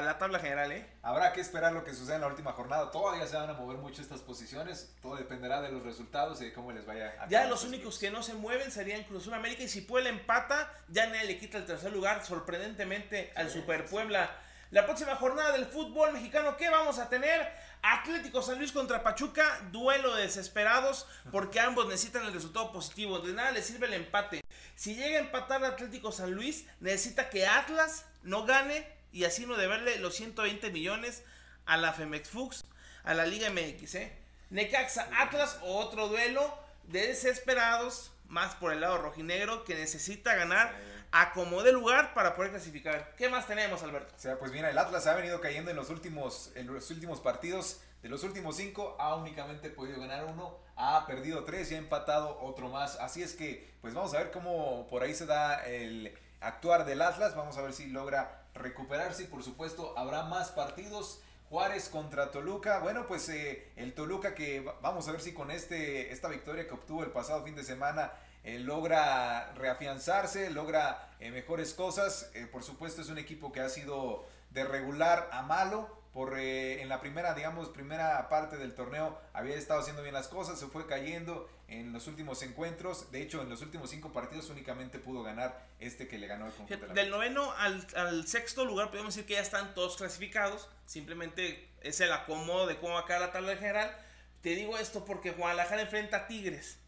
la, 0.00 0.18
tabla 0.18 0.38
general, 0.38 0.72
¿eh? 0.72 0.86
Habrá 1.02 1.32
que 1.32 1.40
esperar 1.40 1.72
lo 1.72 1.84
que 1.84 1.92
suceda 1.92 2.16
en 2.16 2.22
la 2.22 2.26
última 2.28 2.52
jornada. 2.52 2.90
Todavía 2.90 3.26
se 3.26 3.36
van 3.36 3.50
a 3.50 3.52
mover 3.52 3.76
mucho 3.76 4.00
estas 4.00 4.20
posiciones. 4.20 4.94
Todo 5.02 5.16
dependerá 5.16 5.60
de 5.60 5.70
los 5.70 5.82
resultados 5.82 6.40
y 6.40 6.46
de 6.46 6.52
cómo 6.52 6.72
les 6.72 6.86
vaya 6.86 7.14
a 7.20 7.28
Ya 7.28 7.46
los 7.46 7.64
únicos 7.64 7.98
que 7.98 8.10
no 8.10 8.22
se 8.22 8.34
mueven 8.34 8.70
serían 8.70 9.04
Cruz 9.04 9.22
Azul 9.22 9.34
América. 9.34 9.62
Y 9.62 9.68
si 9.68 9.82
Puebla 9.82 10.08
empata, 10.08 10.72
ya 10.88 11.06
nadie 11.06 11.26
le 11.26 11.38
quita 11.38 11.58
el 11.58 11.66
tercer 11.66 11.92
lugar, 11.92 12.24
sorprendentemente, 12.24 13.32
al 13.36 13.50
Super 13.50 13.84
Puebla. 13.84 14.30
La 14.70 14.84
próxima 14.84 15.14
jornada 15.14 15.52
del 15.52 15.66
fútbol 15.66 16.12
mexicano, 16.12 16.56
¿qué 16.56 16.68
vamos 16.68 16.98
a 16.98 17.08
tener? 17.08 17.48
Atlético 17.82 18.42
San 18.42 18.58
Luis 18.58 18.72
contra 18.72 19.02
Pachuca, 19.02 19.60
duelo 19.70 20.16
de 20.16 20.22
desesperados 20.22 21.06
porque 21.30 21.60
ambos 21.60 21.86
necesitan 21.86 22.26
el 22.26 22.32
resultado 22.32 22.72
positivo. 22.72 23.20
De 23.20 23.32
nada 23.32 23.52
les 23.52 23.66
sirve 23.66 23.86
el 23.86 23.94
empate. 23.94 24.40
Si 24.74 24.94
llega 24.94 25.18
a 25.18 25.20
empatar 25.20 25.64
Atlético 25.64 26.12
San 26.12 26.32
Luis, 26.32 26.66
necesita 26.80 27.30
que 27.30 27.46
Atlas 27.46 28.04
no 28.22 28.44
gane 28.44 28.86
y 29.12 29.24
así 29.24 29.46
no 29.46 29.56
deberle 29.56 29.98
los 29.98 30.14
120 30.16 30.70
millones 30.70 31.22
a 31.64 31.76
la 31.76 31.92
Femex 31.92 32.28
Fux, 32.28 32.64
a 33.04 33.14
la 33.14 33.26
Liga 33.26 33.50
MX. 33.50 33.94
¿eh? 33.94 34.12
Necaxa 34.50 35.08
Atlas, 35.18 35.58
otro 35.62 36.08
duelo 36.08 36.56
de 36.84 37.08
desesperados, 37.08 38.12
más 38.28 38.54
por 38.56 38.72
el 38.72 38.80
lado 38.80 38.98
rojinegro, 38.98 39.64
que 39.64 39.74
necesita 39.74 40.34
ganar 40.34 40.74
a 41.12 41.32
como 41.32 41.62
de 41.62 41.72
lugar 41.72 42.14
para 42.14 42.34
poder 42.34 42.50
clasificar. 42.50 43.14
¿Qué 43.16 43.28
más 43.28 43.46
tenemos, 43.46 43.82
Alberto? 43.82 44.14
O 44.16 44.18
sea, 44.18 44.38
pues 44.38 44.52
bien, 44.52 44.64
el 44.64 44.76
Atlas 44.76 45.06
ha 45.06 45.14
venido 45.14 45.40
cayendo 45.40 45.70
en 45.70 45.76
los 45.76 45.90
últimos, 45.90 46.52
en 46.54 46.66
los 46.66 46.90
últimos 46.90 47.20
partidos. 47.20 47.80
De 48.02 48.10
los 48.10 48.22
últimos 48.22 48.56
cinco, 48.56 48.96
ha 49.00 49.16
únicamente 49.16 49.70
podido 49.70 49.98
ganar 49.98 50.26
uno, 50.26 50.60
ha 50.76 51.06
perdido 51.06 51.44
tres 51.44 51.72
y 51.72 51.74
ha 51.74 51.78
empatado 51.78 52.38
otro 52.40 52.68
más. 52.68 52.96
Así 53.00 53.22
es 53.22 53.34
que, 53.34 53.74
pues 53.80 53.94
vamos 53.94 54.14
a 54.14 54.18
ver 54.18 54.30
cómo 54.30 54.86
por 54.88 55.02
ahí 55.02 55.14
se 55.14 55.26
da 55.26 55.64
el, 55.64 56.16
actuar 56.40 56.84
del 56.84 57.02
Atlas. 57.02 57.34
Vamos 57.34 57.56
a 57.56 57.62
ver 57.62 57.72
si 57.72 57.86
logra 57.86 58.42
recuperarse 58.54 59.24
y 59.24 59.26
por 59.26 59.42
supuesto 59.42 59.94
habrá 59.98 60.24
más 60.24 60.50
partidos. 60.50 61.20
Juárez 61.48 61.88
contra 61.88 62.32
Toluca. 62.32 62.80
Bueno, 62.80 63.06
pues 63.06 63.28
eh, 63.28 63.70
el 63.76 63.94
Toluca 63.94 64.34
que 64.34 64.68
vamos 64.82 65.06
a 65.06 65.12
ver 65.12 65.20
si 65.20 65.32
con 65.32 65.52
este, 65.52 66.12
esta 66.12 66.28
victoria 66.28 66.66
que 66.66 66.74
obtuvo 66.74 67.04
el 67.04 67.10
pasado 67.12 67.44
fin 67.44 67.54
de 67.54 67.62
semana 67.62 68.12
eh, 68.42 68.58
logra 68.58 69.52
reafianzarse, 69.54 70.50
logra 70.50 71.08
eh, 71.20 71.30
mejores 71.30 71.72
cosas. 71.72 72.32
por 72.50 72.64
supuesto 72.64 73.00
es 73.00 73.08
un 73.10 73.18
equipo 73.18 73.52
que 73.52 73.60
ha 73.60 73.68
sido 73.68 74.26
de 74.50 74.64
regular 74.64 75.28
a 75.32 75.42
malo 75.42 75.88
por 76.16 76.38
eh, 76.38 76.80
en 76.80 76.88
la 76.88 76.98
primera, 76.98 77.34
digamos, 77.34 77.68
primera 77.68 78.30
parte 78.30 78.56
del 78.56 78.74
torneo 78.74 79.20
había 79.34 79.54
estado 79.54 79.80
haciendo 79.80 80.00
bien 80.00 80.14
las 80.14 80.28
cosas, 80.28 80.58
se 80.58 80.66
fue 80.66 80.86
cayendo 80.86 81.46
en 81.68 81.92
los 81.92 82.06
últimos 82.06 82.42
encuentros, 82.42 83.12
de 83.12 83.20
hecho 83.20 83.42
en 83.42 83.50
los 83.50 83.60
últimos 83.60 83.90
cinco 83.90 84.14
partidos 84.14 84.48
únicamente 84.48 84.98
pudo 84.98 85.22
ganar 85.22 85.66
este 85.78 86.08
que 86.08 86.16
le 86.16 86.26
ganó 86.26 86.46
el 86.46 86.54
conjunto. 86.54 86.86
Del 86.94 87.10
noveno 87.10 87.52
al, 87.58 88.26
sexto 88.26 88.64
lugar 88.64 88.88
podemos 88.90 89.14
decir 89.14 89.28
que 89.28 89.34
ya 89.34 89.42
están 89.42 89.74
todos 89.74 89.98
clasificados, 89.98 90.70
simplemente 90.86 91.68
es 91.82 92.00
el 92.00 92.10
acomodo 92.10 92.66
de 92.66 92.78
cómo 92.78 92.94
va 92.94 93.00
a 93.00 93.04
quedar 93.04 93.20
la 93.20 93.32
tabla 93.32 93.54
general. 93.54 93.94
Te 94.40 94.54
digo 94.54 94.78
esto 94.78 95.04
porque 95.04 95.32
Guadalajara 95.32 95.82
enfrenta 95.82 96.16
a 96.16 96.26
Tigres. 96.28 96.78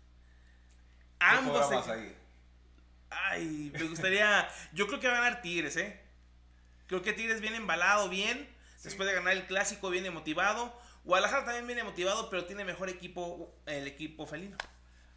Ambos. 1.18 1.70
Ahí? 1.86 2.16
Ay, 3.10 3.72
me 3.74 3.82
gustaría. 3.88 4.48
yo 4.72 4.86
creo 4.86 5.00
que 5.00 5.08
va 5.08 5.18
a 5.18 5.20
ganar 5.20 5.42
Tigres, 5.42 5.76
¿eh? 5.76 6.00
Creo 6.86 7.02
que 7.02 7.12
Tigres 7.12 7.42
viene 7.42 7.58
embalado 7.58 8.08
bien 8.08 8.56
Después 8.82 9.08
de 9.08 9.14
ganar 9.14 9.32
el 9.32 9.46
clásico 9.46 9.90
viene 9.90 10.10
motivado. 10.10 10.72
Guadalajara 11.04 11.44
también 11.44 11.66
viene 11.66 11.84
motivado, 11.84 12.30
pero 12.30 12.44
tiene 12.44 12.64
mejor 12.64 12.88
equipo 12.88 13.52
el 13.66 13.86
equipo 13.86 14.26
felino. 14.26 14.56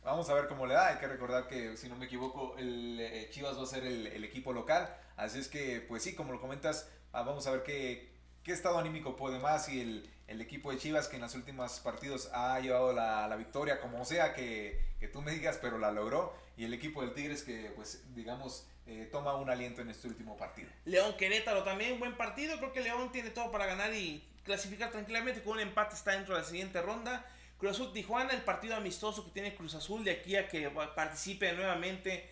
Vamos 0.03 0.29
a 0.29 0.33
ver 0.33 0.47
cómo 0.47 0.65
le 0.65 0.73
da. 0.73 0.87
Hay 0.87 0.97
que 0.97 1.07
recordar 1.07 1.47
que, 1.47 1.77
si 1.77 1.87
no 1.87 1.95
me 1.95 2.05
equivoco, 2.05 2.57
el 2.57 2.99
eh, 2.99 3.29
Chivas 3.31 3.57
va 3.57 3.63
a 3.63 3.67
ser 3.67 3.85
el, 3.85 4.23
equipo 4.23 4.51
local. 4.51 4.95
Así 5.15 5.37
es 5.37 5.47
que, 5.47 5.81
pues 5.87 6.01
sí, 6.01 6.15
como 6.15 6.31
lo 6.31 6.41
comentas, 6.41 6.89
ah, 7.13 7.21
vamos 7.21 7.45
a 7.45 7.51
ver 7.51 7.63
qué, 7.63 8.11
qué 8.43 8.51
estado 8.51 8.79
anímico 8.79 9.15
puede 9.15 9.37
más 9.37 9.69
y 9.69 9.79
el, 9.79 10.09
el, 10.27 10.41
equipo 10.41 10.71
de 10.71 10.79
Chivas 10.79 11.07
que 11.07 11.17
en 11.17 11.21
los 11.21 11.35
últimos 11.35 11.79
partidos 11.81 12.31
ha 12.33 12.59
llevado 12.59 12.93
la, 12.93 13.27
la 13.27 13.35
victoria, 13.35 13.79
como 13.79 14.03
sea 14.05 14.33
que, 14.33 14.83
que, 14.99 15.07
tú 15.07 15.21
me 15.21 15.31
digas, 15.31 15.59
pero 15.61 15.77
la 15.77 15.91
logró. 15.91 16.33
Y 16.57 16.65
el 16.65 16.73
equipo 16.73 17.01
del 17.01 17.13
Tigres 17.13 17.43
que, 17.43 17.71
pues, 17.75 18.03
digamos, 18.15 18.65
eh, 18.87 19.07
toma 19.11 19.35
un 19.35 19.49
aliento 19.49 19.81
en 19.81 19.89
este 19.89 20.07
último 20.07 20.35
partido. 20.37 20.69
León 20.85 21.15
Querétaro 21.17 21.63
también, 21.63 21.99
buen 21.99 22.17
partido. 22.17 22.57
Creo 22.57 22.73
que 22.73 22.81
León 22.81 23.11
tiene 23.11 23.29
todo 23.29 23.51
para 23.51 23.65
ganar 23.65 23.93
y 23.93 24.23
clasificar 24.43 24.91
tranquilamente. 24.91 25.43
Con 25.43 25.53
un 25.53 25.59
empate 25.59 25.95
está 25.95 26.11
dentro 26.11 26.35
de 26.35 26.41
la 26.41 26.47
siguiente 26.47 26.81
ronda. 26.81 27.25
Cruz 27.57 27.73
Azul 27.73 27.93
Tijuana, 27.93 28.33
el 28.33 28.41
partido 28.41 28.75
amistoso 28.75 29.23
que 29.23 29.31
tiene 29.31 29.53
Cruz 29.53 29.75
Azul 29.75 30.03
de 30.03 30.11
aquí 30.11 30.35
a 30.35 30.47
que 30.47 30.69
participe 30.95 31.53
nuevamente 31.53 32.27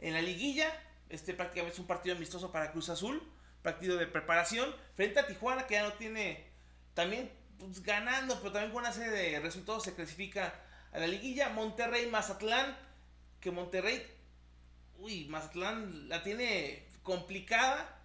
en 0.00 0.12
la 0.12 0.20
liguilla. 0.20 0.72
Este 1.08 1.34
prácticamente 1.34 1.74
es 1.74 1.78
un 1.78 1.86
partido 1.86 2.16
amistoso 2.16 2.50
para 2.50 2.72
Cruz 2.72 2.88
Azul, 2.88 3.22
partido 3.62 3.96
de 3.96 4.08
preparación. 4.08 4.74
Frente 4.96 5.20
a 5.20 5.26
Tijuana 5.26 5.66
que 5.68 5.74
ya 5.74 5.84
no 5.84 5.92
tiene, 5.92 6.44
también 6.94 7.30
pues, 7.58 7.82
ganando, 7.84 8.38
pero 8.40 8.50
también 8.50 8.72
con 8.72 8.82
una 8.82 8.92
serie 8.92 9.12
de 9.12 9.38
resultados 9.38 9.84
se 9.84 9.94
clasifica 9.94 10.52
a 10.92 10.98
la 10.98 11.06
liguilla. 11.06 11.50
Monterrey 11.50 12.06
Mazatlán, 12.06 12.76
que 13.40 13.52
Monterrey 13.52 14.04
uy, 15.02 15.26
Mazatlán 15.28 16.08
la 16.08 16.22
tiene 16.22 16.86
complicada. 17.02 17.98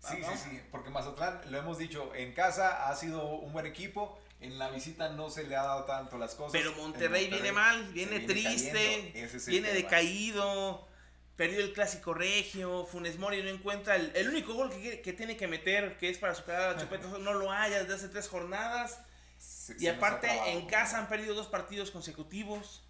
Sí, 0.00 0.16
sí, 0.16 0.50
sí, 0.50 0.60
porque 0.70 0.90
Mazatlán, 0.90 1.40
lo 1.50 1.58
hemos 1.58 1.78
dicho, 1.78 2.14
en 2.14 2.34
casa 2.34 2.88
ha 2.88 2.96
sido 2.96 3.26
un 3.36 3.52
buen 3.52 3.66
equipo. 3.66 4.18
en 4.40 4.58
la 4.58 4.68
visita 4.68 5.08
no 5.08 5.30
se 5.30 5.44
le 5.44 5.56
ha 5.56 5.62
dado 5.62 5.84
tanto 5.84 6.18
las 6.18 6.34
cosas. 6.34 6.52
Pero 6.52 6.74
Monterrey, 6.74 7.28
viene 7.28 7.52
mal, 7.52 7.82
viene, 7.94 8.20
triste, 8.20 9.12
viene 9.46 9.72
decaído, 9.72 10.86
perdió 11.36 11.60
el 11.60 11.72
clásico 11.72 12.12
regio, 12.12 12.84
Funes 12.84 13.18
Mori 13.18 13.42
no 13.42 13.48
encuentra 13.48 13.96
el, 13.96 14.28
único 14.28 14.52
gol 14.52 14.70
que, 14.70 15.12
tiene 15.14 15.38
que 15.38 15.48
meter, 15.48 15.96
que 15.96 16.10
es 16.10 16.18
para 16.18 16.34
superar 16.34 16.76
a 16.76 16.76
Chupeta, 16.80 17.06
no 17.18 17.32
lo 17.32 17.50
haya 17.50 17.80
desde 17.80 17.94
hace 17.94 18.08
tres 18.10 18.28
jornadas. 18.28 19.00
y 19.78 19.86
aparte 19.86 20.28
en 20.50 20.66
casa 20.66 20.98
han 20.98 21.08
perdido 21.08 21.34
dos 21.34 21.46
partidos 21.46 21.90
consecutivos. 21.90 22.82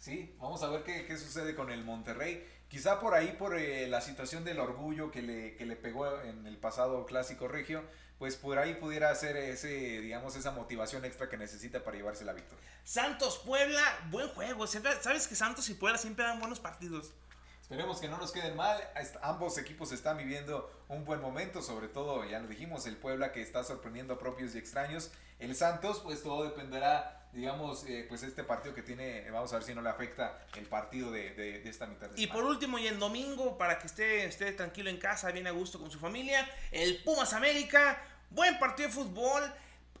Sí, 0.00 0.34
vamos 0.38 0.62
a 0.64 0.70
ver 0.70 0.82
qué, 0.82 1.04
qué 1.06 1.16
sucede 1.16 1.54
con 1.54 1.70
el 1.70 1.84
Monterrey. 1.84 2.44
Quizá 2.70 3.00
por 3.00 3.14
ahí, 3.14 3.34
por 3.36 3.58
eh, 3.58 3.88
la 3.88 4.00
situación 4.00 4.44
del 4.44 4.60
orgullo 4.60 5.10
que 5.10 5.22
le, 5.22 5.56
que 5.56 5.66
le 5.66 5.74
pegó 5.74 6.20
en 6.22 6.46
el 6.46 6.56
pasado 6.56 7.04
clásico 7.04 7.48
regio, 7.48 7.82
pues 8.20 8.36
por 8.36 8.58
ahí 8.58 8.74
pudiera 8.74 9.10
hacer 9.10 9.36
ese, 9.36 9.68
digamos, 9.68 10.36
esa 10.36 10.52
motivación 10.52 11.04
extra 11.04 11.28
que 11.28 11.36
necesita 11.36 11.82
para 11.82 11.96
llevarse 11.96 12.24
la 12.24 12.32
victoria. 12.32 12.64
Santos 12.84 13.38
Puebla, 13.44 13.82
buen 14.10 14.28
juego. 14.28 14.68
Sabes 14.68 15.26
que 15.26 15.34
Santos 15.34 15.68
y 15.68 15.74
Puebla 15.74 15.98
siempre 15.98 16.24
dan 16.24 16.38
buenos 16.38 16.60
partidos. 16.60 17.12
Esperemos 17.70 18.00
que 18.00 18.08
no 18.08 18.18
nos 18.18 18.32
queden 18.32 18.56
mal. 18.56 18.82
Ambos 19.22 19.56
equipos 19.56 19.92
están 19.92 20.18
viviendo 20.18 20.84
un 20.88 21.04
buen 21.04 21.20
momento, 21.20 21.62
sobre 21.62 21.86
todo, 21.86 22.24
ya 22.24 22.40
lo 22.40 22.48
dijimos, 22.48 22.84
el 22.86 22.96
Puebla 22.96 23.30
que 23.30 23.42
está 23.42 23.62
sorprendiendo 23.62 24.14
a 24.14 24.18
propios 24.18 24.56
y 24.56 24.58
extraños. 24.58 25.12
El 25.38 25.54
Santos, 25.54 26.00
pues 26.00 26.20
todo 26.24 26.42
dependerá, 26.42 27.28
digamos, 27.32 27.84
eh, 27.84 28.06
pues 28.08 28.24
este 28.24 28.42
partido 28.42 28.74
que 28.74 28.82
tiene, 28.82 29.30
vamos 29.30 29.52
a 29.52 29.58
ver 29.58 29.62
si 29.62 29.72
no 29.72 29.82
le 29.82 29.88
afecta 29.88 30.44
el 30.56 30.66
partido 30.66 31.12
de, 31.12 31.32
de, 31.34 31.68
esta 31.68 31.86
mitad 31.86 32.10
de 32.10 32.20
Y 32.20 32.26
por 32.26 32.42
último, 32.42 32.76
y 32.76 32.88
en 32.88 32.98
domingo, 32.98 33.56
para 33.56 33.78
que 33.78 33.86
esté, 33.86 34.24
esté 34.24 34.50
tranquilo 34.50 34.90
en 34.90 34.98
casa, 34.98 35.30
bien 35.30 35.46
a 35.46 35.52
gusto 35.52 35.78
con 35.78 35.92
su 35.92 36.00
familia, 36.00 36.50
el 36.72 37.04
Pumas 37.04 37.32
América 37.34 38.02
Buen 38.30 38.58
partido 38.58 38.88
de 38.88 38.94
fútbol. 38.94 39.42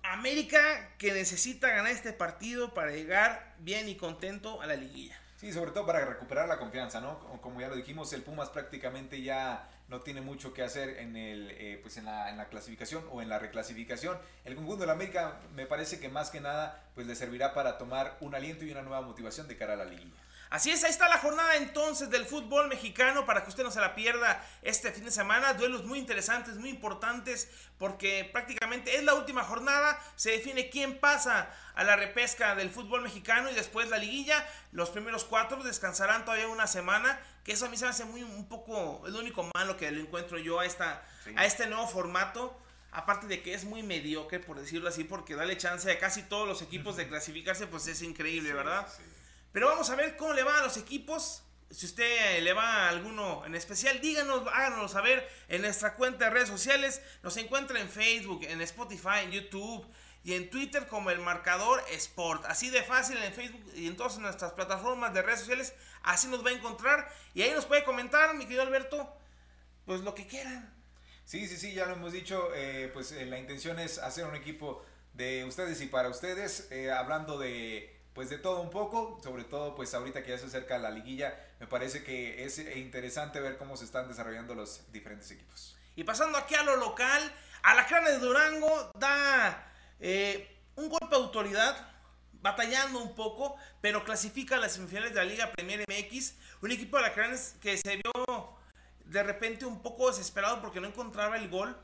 América 0.02 0.94
que 0.98 1.12
necesita 1.12 1.68
ganar 1.68 1.92
este 1.92 2.12
partido 2.12 2.74
para 2.74 2.90
llegar 2.90 3.54
bien 3.58 3.88
y 3.88 3.96
contento 3.96 4.62
a 4.62 4.66
la 4.66 4.74
liguilla. 4.74 5.19
Sí, 5.40 5.54
sobre 5.54 5.70
todo 5.70 5.86
para 5.86 6.04
recuperar 6.04 6.46
la 6.48 6.58
confianza, 6.58 7.00
¿no? 7.00 7.18
Como 7.40 7.62
ya 7.62 7.68
lo 7.68 7.74
dijimos, 7.74 8.12
el 8.12 8.20
Pumas 8.20 8.50
prácticamente 8.50 9.22
ya 9.22 9.66
no 9.88 10.00
tiene 10.02 10.20
mucho 10.20 10.52
que 10.52 10.62
hacer 10.62 10.98
en, 10.98 11.16
el, 11.16 11.52
eh, 11.52 11.78
pues 11.80 11.96
en, 11.96 12.04
la, 12.04 12.46
clasificación 12.50 13.04
o 13.10 13.22
en 13.22 13.30
la 13.30 13.38
reclasificación. 13.38 14.18
El 14.44 14.54
conjunto 14.54 14.82
de 14.82 14.88
la 14.88 14.92
América 14.92 15.40
me 15.54 15.64
parece 15.64 15.98
que 15.98 16.10
más 16.10 16.28
que 16.28 16.42
nada 16.42 16.84
pues 16.94 17.06
le 17.06 17.14
servirá 17.14 17.54
para 17.54 17.78
tomar 17.78 18.18
un 18.20 18.34
aliento 18.34 18.66
y 18.66 18.70
una 18.70 18.82
nueva 18.82 19.00
motivación 19.00 19.48
de 19.48 19.56
cara 19.56 19.72
a 19.72 19.76
la 19.76 19.86
liguilla. 19.86 20.12
Así 20.50 20.72
es, 20.72 20.82
ahí 20.82 20.90
está 20.90 21.08
la 21.08 21.18
jornada 21.18 21.54
entonces 21.54 22.10
del 22.10 22.26
fútbol 22.26 22.66
mexicano 22.66 23.24
para 23.24 23.44
que 23.44 23.50
usted 23.50 23.62
no 23.62 23.70
se 23.70 23.78
la 23.78 23.94
pierda 23.94 24.44
este 24.62 24.90
fin 24.90 25.04
de 25.04 25.12
semana. 25.12 25.54
Duelos 25.54 25.84
muy 25.84 25.96
interesantes, 26.00 26.56
muy 26.56 26.70
importantes, 26.70 27.48
porque 27.78 28.28
prácticamente 28.32 28.96
es 28.96 29.04
la 29.04 29.14
última 29.14 29.44
jornada. 29.44 29.96
Se 30.16 30.32
define 30.32 30.68
quién 30.68 30.98
pasa 30.98 31.48
a 31.76 31.84
la 31.84 31.94
repesca 31.94 32.56
del 32.56 32.70
fútbol 32.70 33.02
mexicano 33.02 33.48
y 33.48 33.54
después 33.54 33.90
la 33.90 33.98
liguilla. 33.98 34.44
Los 34.72 34.90
primeros 34.90 35.22
cuatro 35.24 35.62
descansarán 35.62 36.24
todavía 36.24 36.48
una 36.48 36.66
semana, 36.66 37.20
que 37.44 37.52
eso 37.52 37.66
a 37.66 37.68
mí 37.68 37.76
se 37.76 37.84
me 37.84 37.90
hace 37.92 38.04
muy 38.04 38.24
un 38.24 38.48
poco, 38.48 39.06
es 39.06 39.12
lo 39.12 39.20
único 39.20 39.48
malo 39.54 39.76
que 39.76 39.88
le 39.92 40.00
encuentro 40.00 40.36
yo 40.36 40.58
a, 40.58 40.66
esta, 40.66 41.04
a 41.36 41.46
este 41.46 41.68
nuevo 41.68 41.86
formato. 41.86 42.60
Aparte 42.90 43.28
de 43.28 43.40
que 43.40 43.54
es 43.54 43.62
muy 43.62 43.84
mediocre, 43.84 44.40
por 44.40 44.58
decirlo 44.58 44.88
así, 44.88 45.04
porque 45.04 45.36
dale 45.36 45.56
chance 45.56 45.88
a 45.88 46.00
casi 46.00 46.24
todos 46.24 46.48
los 46.48 46.60
equipos 46.60 46.96
de 46.96 47.06
clasificarse, 47.06 47.68
pues 47.68 47.86
es 47.86 48.02
increíble, 48.02 48.52
¿verdad? 48.52 48.88
Sí. 48.88 49.04
Pero 49.52 49.68
vamos 49.68 49.90
a 49.90 49.96
ver 49.96 50.16
cómo 50.16 50.32
le 50.32 50.42
va 50.42 50.58
a 50.58 50.62
los 50.62 50.76
equipos. 50.76 51.42
Si 51.70 51.86
usted 51.86 52.42
le 52.42 52.52
va 52.52 52.86
a 52.86 52.88
alguno 52.88 53.44
en 53.46 53.54
especial, 53.54 54.00
díganos, 54.00 54.46
háganoslo 54.52 54.88
saber 54.88 55.28
en 55.48 55.62
nuestra 55.62 55.94
cuenta 55.94 56.24
de 56.24 56.30
redes 56.30 56.48
sociales. 56.48 57.00
Nos 57.22 57.36
encuentra 57.36 57.80
en 57.80 57.88
Facebook, 57.88 58.40
en 58.42 58.60
Spotify, 58.60 59.20
en 59.24 59.30
YouTube 59.30 59.86
y 60.24 60.34
en 60.34 60.50
Twitter 60.50 60.86
como 60.86 61.10
el 61.10 61.20
marcador 61.20 61.82
Sport. 61.90 62.44
Así 62.46 62.70
de 62.70 62.82
fácil 62.82 63.16
en 63.18 63.32
Facebook 63.32 63.64
y 63.74 63.86
en 63.86 63.96
todas 63.96 64.18
nuestras 64.18 64.52
plataformas 64.52 65.14
de 65.14 65.22
redes 65.22 65.40
sociales. 65.40 65.74
Así 66.02 66.28
nos 66.28 66.44
va 66.44 66.50
a 66.50 66.54
encontrar. 66.54 67.08
Y 67.34 67.42
ahí 67.42 67.52
nos 67.52 67.66
puede 67.66 67.84
comentar, 67.84 68.34
mi 68.34 68.44
querido 68.44 68.62
Alberto, 68.62 69.16
pues 69.86 70.00
lo 70.00 70.14
que 70.14 70.26
quieran. 70.26 70.74
Sí, 71.24 71.46
sí, 71.46 71.56
sí, 71.56 71.74
ya 71.74 71.86
lo 71.86 71.94
hemos 71.94 72.12
dicho. 72.12 72.50
Eh, 72.54 72.90
pues 72.92 73.12
eh, 73.12 73.24
la 73.26 73.38
intención 73.38 73.78
es 73.78 73.98
hacer 73.98 74.26
un 74.26 74.34
equipo 74.34 74.84
de 75.14 75.44
ustedes 75.44 75.80
y 75.80 75.86
para 75.86 76.08
ustedes. 76.08 76.68
Eh, 76.70 76.90
hablando 76.90 77.38
de 77.38 77.99
pues 78.14 78.28
de 78.28 78.38
todo 78.38 78.60
un 78.60 78.70
poco, 78.70 79.20
sobre 79.22 79.44
todo 79.44 79.74
pues 79.74 79.94
ahorita 79.94 80.22
que 80.22 80.30
ya 80.30 80.38
se 80.38 80.46
acerca 80.46 80.78
la 80.78 80.90
liguilla, 80.90 81.38
me 81.58 81.66
parece 81.66 82.02
que 82.02 82.44
es 82.44 82.58
interesante 82.76 83.40
ver 83.40 83.56
cómo 83.56 83.76
se 83.76 83.84
están 83.84 84.08
desarrollando 84.08 84.54
los 84.54 84.90
diferentes 84.92 85.30
equipos. 85.30 85.76
Y 85.96 86.04
pasando 86.04 86.38
aquí 86.38 86.54
a 86.54 86.62
lo 86.62 86.76
local, 86.76 87.32
Alacrán 87.62 88.04
de 88.04 88.18
Durango 88.18 88.90
da 88.94 89.70
eh, 90.00 90.56
un 90.76 90.88
golpe 90.88 91.08
de 91.10 91.16
autoridad, 91.16 91.88
batallando 92.32 93.00
un 93.00 93.14
poco, 93.14 93.56
pero 93.80 94.04
clasifica 94.04 94.56
a 94.56 94.58
las 94.58 94.72
semifinales 94.72 95.10
de 95.10 95.16
la 95.16 95.24
Liga 95.24 95.52
Premier 95.52 95.84
MX, 95.88 96.34
un 96.62 96.72
equipo 96.72 96.96
de 96.96 97.04
Alacrán 97.04 97.36
que 97.60 97.76
se 97.76 97.96
vio 97.96 98.56
de 99.04 99.22
repente 99.22 99.66
un 99.66 99.82
poco 99.82 100.08
desesperado 100.08 100.60
porque 100.60 100.80
no 100.80 100.86
encontraba 100.86 101.36
el 101.36 101.48
gol 101.48 101.76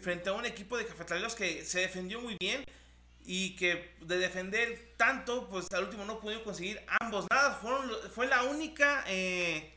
frente 0.00 0.28
a 0.28 0.34
un 0.34 0.44
equipo 0.44 0.76
de 0.76 0.86
cafetaleros 0.86 1.34
que 1.34 1.64
se 1.64 1.80
defendió 1.80 2.20
muy 2.20 2.36
bien 2.38 2.64
y 3.26 3.56
que 3.56 3.96
de 4.02 4.18
defender 4.18 4.94
tanto, 4.96 5.48
pues 5.48 5.66
al 5.72 5.84
último 5.84 6.04
no 6.04 6.20
pudieron 6.20 6.44
conseguir 6.44 6.80
ambos 7.00 7.26
nada. 7.28 7.54
Fueron, 7.54 7.90
fue 8.14 8.28
la 8.28 8.44
única 8.44 9.04
eh, 9.08 9.74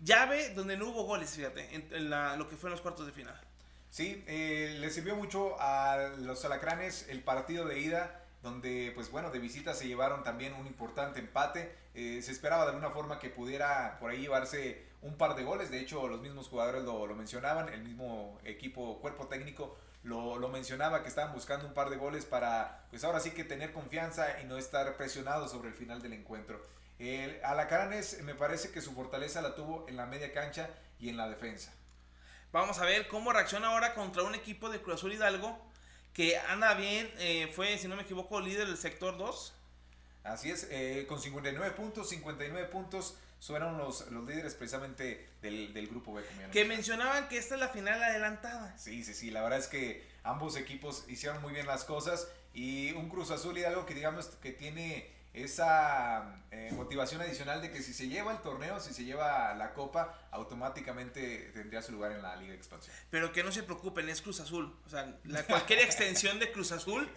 llave 0.00 0.50
donde 0.54 0.76
no 0.76 0.88
hubo 0.88 1.04
goles, 1.04 1.34
fíjate, 1.34 1.74
en, 1.74 2.10
lo 2.10 2.46
que 2.48 2.56
fue 2.56 2.68
en 2.68 2.72
los 2.72 2.82
cuartos 2.82 3.06
de 3.06 3.12
final. 3.12 3.40
Sí, 3.88 4.22
eh, 4.26 4.76
le 4.78 4.90
sirvió 4.90 5.16
mucho 5.16 5.56
a 5.58 6.10
los 6.18 6.44
alacranes 6.44 7.06
el 7.08 7.22
partido 7.22 7.64
de 7.64 7.80
ida, 7.80 8.22
donde, 8.42 8.92
pues 8.94 9.10
bueno, 9.10 9.30
de 9.30 9.38
visita 9.38 9.74
se 9.74 9.88
llevaron 9.88 10.22
también 10.22 10.52
un 10.54 10.66
importante 10.66 11.20
empate. 11.20 11.74
Eh, 11.94 12.20
se 12.22 12.32
esperaba 12.32 12.64
de 12.64 12.70
alguna 12.70 12.90
forma 12.90 13.18
que 13.18 13.30
pudiera 13.30 13.98
por 13.98 14.10
ahí 14.10 14.20
llevarse 14.20 14.84
un 15.02 15.16
par 15.16 15.34
de 15.34 15.42
goles. 15.42 15.70
De 15.70 15.80
hecho, 15.80 16.06
los 16.06 16.20
mismos 16.20 16.48
jugadores 16.48 16.84
lo, 16.84 17.06
lo 17.06 17.14
mencionaban, 17.14 17.70
el 17.70 17.82
mismo 17.82 18.38
equipo, 18.44 18.98
cuerpo 19.00 19.26
técnico 19.26 19.76
lo, 20.02 20.48
mencionaba 20.48 21.02
que 21.02 21.08
estaban 21.08 21.32
buscando 21.32 21.66
un 21.66 21.74
par 21.74 21.90
de 21.90 21.96
goles 21.96 22.24
para, 22.24 22.84
pues 22.90 23.04
ahora 23.04 23.20
sí 23.20 23.32
que 23.32 23.44
tener 23.44 23.72
confianza 23.72 24.40
y 24.40 24.44
no 24.44 24.56
estar 24.56 24.96
presionado 24.96 25.48
sobre 25.48 25.68
el 25.68 25.74
final 25.74 26.00
del 26.02 26.14
encuentro. 26.14 26.60
El 26.98 27.42
Alacranes 27.44 28.22
me 28.22 28.34
parece 28.34 28.70
que 28.70 28.80
su 28.80 28.92
fortaleza 28.92 29.40
la 29.42 29.54
tuvo 29.54 29.86
en 29.88 29.96
la 29.96 30.06
media 30.06 30.32
cancha 30.32 30.68
y 30.98 31.08
en 31.08 31.16
la 31.16 31.28
defensa. 31.28 31.72
Vamos 32.52 32.78
a 32.78 32.84
ver 32.84 33.08
cómo 33.08 33.32
reacciona 33.32 33.68
ahora 33.68 33.94
contra 33.94 34.22
un 34.22 34.34
equipo 34.34 34.70
de 34.70 34.80
Cruz 34.80 34.96
Azul 34.96 35.12
Hidalgo 35.12 35.58
que 36.12 36.36
anda 36.36 36.74
bien, 36.74 37.10
eh, 37.18 37.50
fue, 37.54 37.78
si 37.78 37.86
no 37.86 37.96
me 37.96 38.02
equivoco, 38.02 38.40
líder 38.40 38.66
del 38.66 38.76
sector 38.76 39.16
2. 39.16 39.54
Así 40.24 40.50
es, 40.50 40.66
eh, 40.70 41.06
con 41.08 41.20
59 41.20 41.74
puntos, 41.74 42.08
59 42.10 42.68
puntos 42.68 43.16
fueron 43.40 43.78
los, 43.78 44.10
los 44.10 44.26
líderes 44.26 44.54
precisamente 44.54 45.28
del, 45.40 45.88
grupo 45.88 46.14
B. 46.14 46.22
que 46.52 46.64
mencionaban 46.64 47.28
que 47.28 47.38
esta 47.38 47.54
es 47.54 47.60
la 47.60 47.68
final 47.68 48.02
adelantada. 48.02 48.76
Sí, 48.78 49.02
sí, 49.02 49.14
sí, 49.14 49.30
la 49.30 49.42
verdad 49.42 49.58
es 49.58 49.66
que 49.66 50.06
ambos 50.22 50.56
equipos 50.56 51.04
hicieron 51.08 51.40
muy 51.40 51.52
bien 51.52 51.66
las 51.66 51.84
cosas 51.84 52.28
y 52.52 52.92
un 52.92 53.08
Cruz 53.08 53.30
Azul 53.30 53.56
y 53.58 53.64
algo 53.64 53.86
que 53.86 53.94
digamos 53.94 54.26
que 54.26 54.52
tiene 54.52 55.10
esa 55.32 56.42
eh, 56.50 56.70
motivación 56.72 57.20
adicional 57.20 57.62
de 57.62 57.70
que 57.70 57.82
si 57.82 57.94
se 57.94 58.08
lleva 58.08 58.32
el 58.32 58.38
torneo, 58.38 58.80
si 58.80 58.92
se 58.92 59.04
lleva 59.04 59.54
la 59.54 59.72
copa, 59.74 60.18
automáticamente 60.32 61.50
tendría 61.54 61.82
su 61.82 61.92
lugar 61.92 62.12
en 62.12 62.22
la 62.22 62.34
Liga 62.36 62.50
de 62.50 62.58
Expansión. 62.58 62.94
Pero 63.10 63.32
que 63.32 63.44
no 63.44 63.52
se 63.52 63.62
preocupen, 63.62 64.08
es 64.08 64.22
Cruz 64.22 64.40
Azul. 64.40 64.76
O 64.86 64.90
sea, 64.90 65.16
la, 65.24 65.44
cualquier 65.44 65.80
extensión 65.80 66.40
de 66.40 66.50
Cruz 66.50 66.72
Azul 66.72 67.08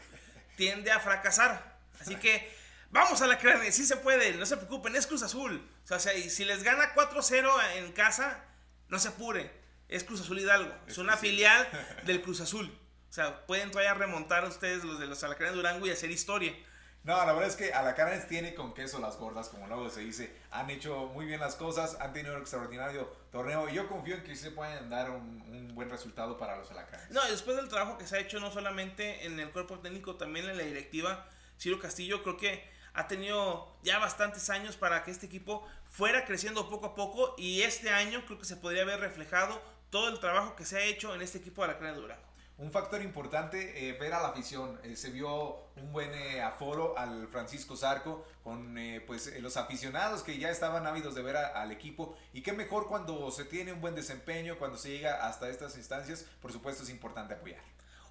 tiende 0.55 0.91
a 0.91 0.99
fracasar. 0.99 1.73
Así 1.99 2.15
que 2.15 2.47
Vamos 2.93 3.23
a 3.23 3.27
la 3.27 3.39
crane, 3.39 3.71
sí 3.71 3.88
se 3.88 3.97
puede, 3.97 4.36
no 4.36 4.45
se 4.45 4.56
preocupen, 4.56 4.95
es 4.95 5.08
Cruz 5.08 5.23
Azul. 5.23 5.67
O 5.84 5.88
sea, 5.88 5.97
si 5.97 6.45
les 6.45 6.62
gana 6.62 6.93
4-0 6.93 7.49
en 7.77 7.91
casa, 7.91 8.45
no 8.88 8.99
se 8.99 9.08
apure. 9.08 9.49
Es 9.89 10.03
Cruz 10.03 10.21
Azul 10.21 10.39
Hidalgo, 10.39 10.71
es 10.86 10.99
una 10.99 11.17
filial 11.17 11.67
del 12.06 12.21
Cruz 12.21 12.39
Azul. 12.41 12.71
O 13.10 13.12
sea, 13.12 13.47
pueden 13.47 13.71
todavía 13.71 13.95
remontar 13.95 14.45
ustedes 14.45 14.84
los 14.84 14.99
de 14.99 15.08
los 15.08 15.23
Alacranes 15.23 15.56
Durango 15.56 15.88
y 15.88 15.89
hacer 15.89 16.12
historia. 16.12 16.56
No, 17.03 17.17
la 17.17 17.34
verdad 17.34 17.49
es 17.49 17.56
que 17.56 17.73
Alacranes 17.73 18.27
tiene 18.27 18.53
con 18.53 18.75
queso 18.75 18.99
las 18.99 19.17
gordas, 19.17 19.49
como 19.49 19.65
luego 19.65 19.89
se 19.89 20.01
dice. 20.01 20.32
Han 20.51 20.69
hecho 20.69 21.08
muy 21.08 21.25
bien 21.25 21.39
las 21.39 21.56
cosas, 21.56 21.97
han 21.99 22.13
tenido 22.13 22.36
un 22.36 22.41
extraordinario 22.41 23.12
torneo 23.32 23.67
y 23.69 23.73
yo 23.73 23.89
confío 23.89 24.17
en 24.17 24.23
que 24.23 24.36
se 24.36 24.51
pueden 24.51 24.91
dar 24.91 25.10
un, 25.10 25.41
un, 25.49 25.73
buen 25.73 25.89
resultado 25.89 26.38
para 26.38 26.58
los 26.58 26.69
Alacranes. 26.69 27.10
No, 27.10 27.25
después 27.25 27.58
del 27.58 27.69
trabajo 27.69 27.97
que 27.97 28.06
se 28.06 28.17
ha 28.17 28.19
hecho 28.19 28.39
no 28.39 28.51
solamente 28.51 29.25
en 29.25 29.39
el 29.39 29.49
cuerpo 29.49 29.79
técnico, 29.79 30.15
también 30.15 30.47
en 30.47 30.58
la 30.58 30.63
directiva, 30.63 31.27
Ciro 31.60 31.79
Castillo, 31.79 32.21
creo 32.21 32.38
que 32.38 32.72
ha 32.93 33.08
tenido 33.08 33.75
ya 33.84 33.99
bastantes 33.99 34.49
años 34.49 34.75
para 34.75 35.03
que 35.03 35.12
este 35.12 35.25
equipo 35.25 35.67
fuera 35.89 36.25
creciendo 36.25 36.69
poco 36.69 36.88
a 36.88 36.95
poco 36.95 37.36
y 37.38 37.62
este 37.62 37.89
año 37.89 38.23
creo 38.25 38.39
que 38.39 38.45
se 38.45 38.58
podría 38.58 38.84
haber 38.84 38.99
reflejado 38.99 39.62
todo 39.89 40.10
el 40.10 40.19
trabajo 40.19 40.56
que 40.56 40.65
se 40.65 40.77
ha 40.77 40.84
hecho 40.84 41.13
en 41.13 41.21
este 41.21 41.38
equipo 41.38 41.62
de 41.62 41.69
la 41.69 41.77
Crena 41.77 41.93
Durango. 41.93 42.34
Un 42.58 42.71
factor 42.71 43.01
importante, 43.01 43.89
eh, 43.89 43.93
ver 43.93 44.13
a 44.13 44.21
la 44.21 44.27
afición. 44.29 44.79
Eh, 44.84 44.95
se 44.95 45.10
vio 45.10 45.58
un 45.75 45.91
buen 45.91 46.13
eh, 46.13 46.41
aforo 46.41 46.97
al 46.97 47.27
Francisco 47.27 47.75
Zarco 47.75 48.25
con 48.43 48.77
pues, 49.08 49.41
los 49.41 49.58
aficionados 49.58 50.21
que 50.21 50.38
ya 50.38 50.51
estaban 50.51 50.86
ávidos 50.86 51.15
de 51.15 51.23
ver 51.23 51.36
al 51.36 51.71
equipo. 51.71 52.15
Y 52.32 52.41
qué 52.41 52.53
mejor 52.53 52.88
cuando 52.88 53.32
se 53.32 53.45
tiene 53.45 53.73
un 53.73 53.82
buen 53.82 53.95
desempeño, 53.95 54.60
cuando 54.60 54.77
se 54.77 54.89
llega 54.89 55.27
hasta 55.27 55.49
estas 55.49 55.77
instancias, 55.77 56.25
por 56.41 56.51
supuesto 56.51 56.84
es 56.84 56.89
importante 56.89 57.34
apoyar. 57.34 57.62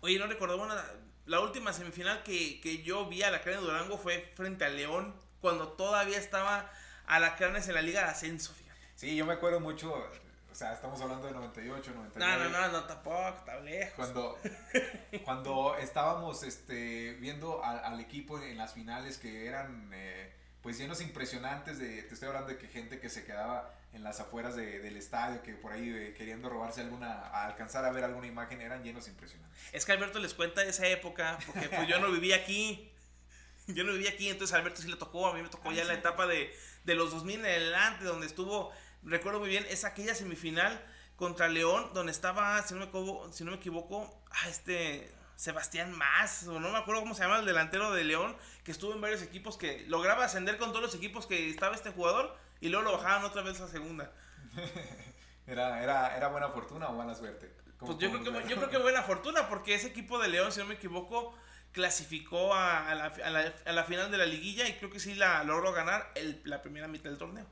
Oye, 0.01 0.18
no 0.18 0.27
recordaba 0.27 0.64
una. 0.64 0.85
La 1.27 1.41
última 1.41 1.73
semifinal 1.73 2.23
que, 2.23 2.61
que 2.61 2.83
yo 2.83 3.07
vi 3.07 3.23
a 3.23 3.31
la 3.31 3.39
de 3.39 3.57
Durango 3.57 3.99
fue 3.99 4.33
frente 4.35 4.65
a 4.65 4.69
León, 4.69 5.15
cuando 5.41 5.69
todavía 5.69 6.19
estaba 6.19 6.71
a 7.07 7.21
la 7.21 7.37
Cranes 7.37 7.69
en 7.69 7.75
la 7.75 7.83
Liga 7.83 8.03
de 8.03 8.11
Ascenso, 8.11 8.53
fíjate. 8.53 8.81
Sí, 8.97 9.17
yo 9.17 9.25
me 9.25 9.35
acuerdo 9.35 9.61
mucho, 9.61 9.93
o 9.95 10.55
sea, 10.55 10.73
estamos 10.73 11.01
hablando 11.01 11.27
de 11.27 11.33
98, 11.33 11.93
99. 11.95 12.45
No, 12.45 12.51
no, 12.51 12.61
no, 12.61 12.73
no, 12.73 12.85
tampoco, 12.85 13.29
está 13.29 13.61
lejos. 13.61 13.95
Cuando, 13.95 14.39
cuando 15.25 15.77
estábamos 15.77 16.43
este, 16.43 17.15
viendo 17.15 17.65
al 17.65 18.01
equipo 18.01 18.41
en 18.41 18.59
las 18.59 18.73
finales 18.73 19.19
que 19.19 19.47
eran 19.47 19.91
eh, 19.93 20.33
pues 20.63 20.79
llenos 20.79 21.01
impresionantes 21.01 21.79
de, 21.79 22.03
te 22.03 22.15
estoy 22.15 22.29
hablando 22.29 22.51
de 22.51 22.59
que 22.59 22.69
gente 22.69 23.01
que 23.01 23.09
se 23.09 23.25
quedaba 23.25 23.75
en 23.93 24.03
las 24.03 24.21
afueras 24.21 24.57
del 24.57 24.97
estadio, 24.97 25.43
que 25.43 25.53
por 25.53 25.73
ahí 25.73 25.91
eh, 25.91 26.15
queriendo 26.17 26.49
robarse 26.49 26.81
alguna, 26.81 27.13
a 27.13 27.47
alcanzar 27.47 27.85
a 27.85 27.93
ver 27.93 28.05
alguna 28.05 28.27
imagen, 28.27 28.61
eran 28.61 28.83
llenos 28.83 29.07
impresionantes. 29.07 29.59
Es 29.73 29.85
que 29.85 29.93
Alberto 29.93 30.19
les 30.19 30.33
cuenta 30.35 30.63
de 30.63 30.71
esa 30.71 30.87
época, 30.87 31.39
porque 31.47 31.69
pues 31.69 31.87
yo 31.89 32.01
no 32.01 32.11
vivía 32.11 32.37
aquí. 32.37 32.89
Yo 33.69 33.85
no 33.85 33.93
vivía 33.93 34.11
aquí, 34.11 34.29
entonces 34.29 34.55
a 34.55 34.59
Alberto 34.59 34.83
sí 34.83 34.89
le 34.89 34.97
tocó, 34.97 35.29
a 35.29 35.35
mí 35.35 35.41
me 35.41 35.49
tocó 35.49 35.71
ya 35.71 35.85
la 35.85 35.95
etapa 35.95 36.27
de, 36.27 36.53
de 36.83 36.95
los 36.97 37.13
2000 37.13 37.39
en 37.39 37.47
adelante, 37.47 38.05
donde 38.05 38.27
estuvo, 38.27 38.73
recuerdo 39.05 39.39
muy 39.39 39.49
bien, 39.49 39.65
es 39.71 39.85
aquella 39.85 40.17
semifinal 40.17 40.85
contra 41.15 41.47
León, 41.47 41.91
donde 41.95 42.11
estaba, 42.11 42.61
si 42.63 42.75
no 42.75 42.81
me 42.81 42.87
equivoco, 42.87 43.33
si 43.33 43.45
no 43.45 43.53
me 43.53 43.59
equivoco 43.59 44.21
ah, 44.33 44.49
este 44.49 45.15
Sebastián 45.37 45.93
Más, 45.93 46.47
o 46.49 46.59
no 46.59 46.71
me 46.73 46.79
acuerdo 46.79 47.03
cómo 47.03 47.15
se 47.15 47.23
llama 47.23 47.39
el 47.39 47.47
delantero 47.47 47.93
de 47.93 48.03
León, 48.03 48.37
que 48.65 48.73
estuvo 48.73 48.93
en 48.93 49.01
varios 49.01 49.23
equipos, 49.23 49.57
que 49.57 49.85
lograba 49.87 50.25
ascender 50.25 50.59
con 50.59 50.71
todos 50.71 50.83
los 50.83 50.95
equipos 50.97 51.27
que 51.27 51.49
estaba 51.49 51.77
este 51.77 51.91
jugador, 51.91 52.37
y 52.62 52.68
luego 52.68 52.85
lo 52.85 52.92
bajaban 52.96 53.25
otra 53.25 53.42
vez 53.42 53.61
a 53.61 53.68
segunda. 53.68 54.12
era, 55.46 55.83
era, 55.83 56.16
¿Era 56.16 56.29
buena 56.29 56.48
fortuna 56.48 56.88
o 56.88 56.92
mala 56.92 57.14
suerte? 57.14 57.53
Pues 57.79 57.98
yo 57.98 58.11
creo, 58.11 58.22
que, 58.22 58.48
yo 58.48 58.57
creo 58.57 58.70
que 58.70 58.79
buena 58.79 59.03
fortuna, 59.03 59.48
porque 59.48 59.75
ese 59.75 59.88
equipo 59.88 60.20
de 60.20 60.29
León, 60.29 60.53
si 60.53 60.61
no 60.61 60.66
me 60.66 60.75
equivoco, 60.75 61.35
clasificó 61.72 62.55
a, 62.55 62.94
la, 62.94 63.07
a, 63.07 63.72
la, 63.72 63.83
final 63.83 64.12
de 64.12 64.18
la 64.18 64.27
liguilla 64.27 64.68
y 64.68 64.75
creo 64.75 64.90
que 64.90 65.01
sí 65.01 65.16
la 65.16 65.42
logró 65.42 65.72
ganar 65.72 66.12
el, 66.14 66.40
la 66.44 66.62
primera 66.62 66.87
mitad 66.87 67.11
del 67.11 67.18
torneo. 67.18 67.46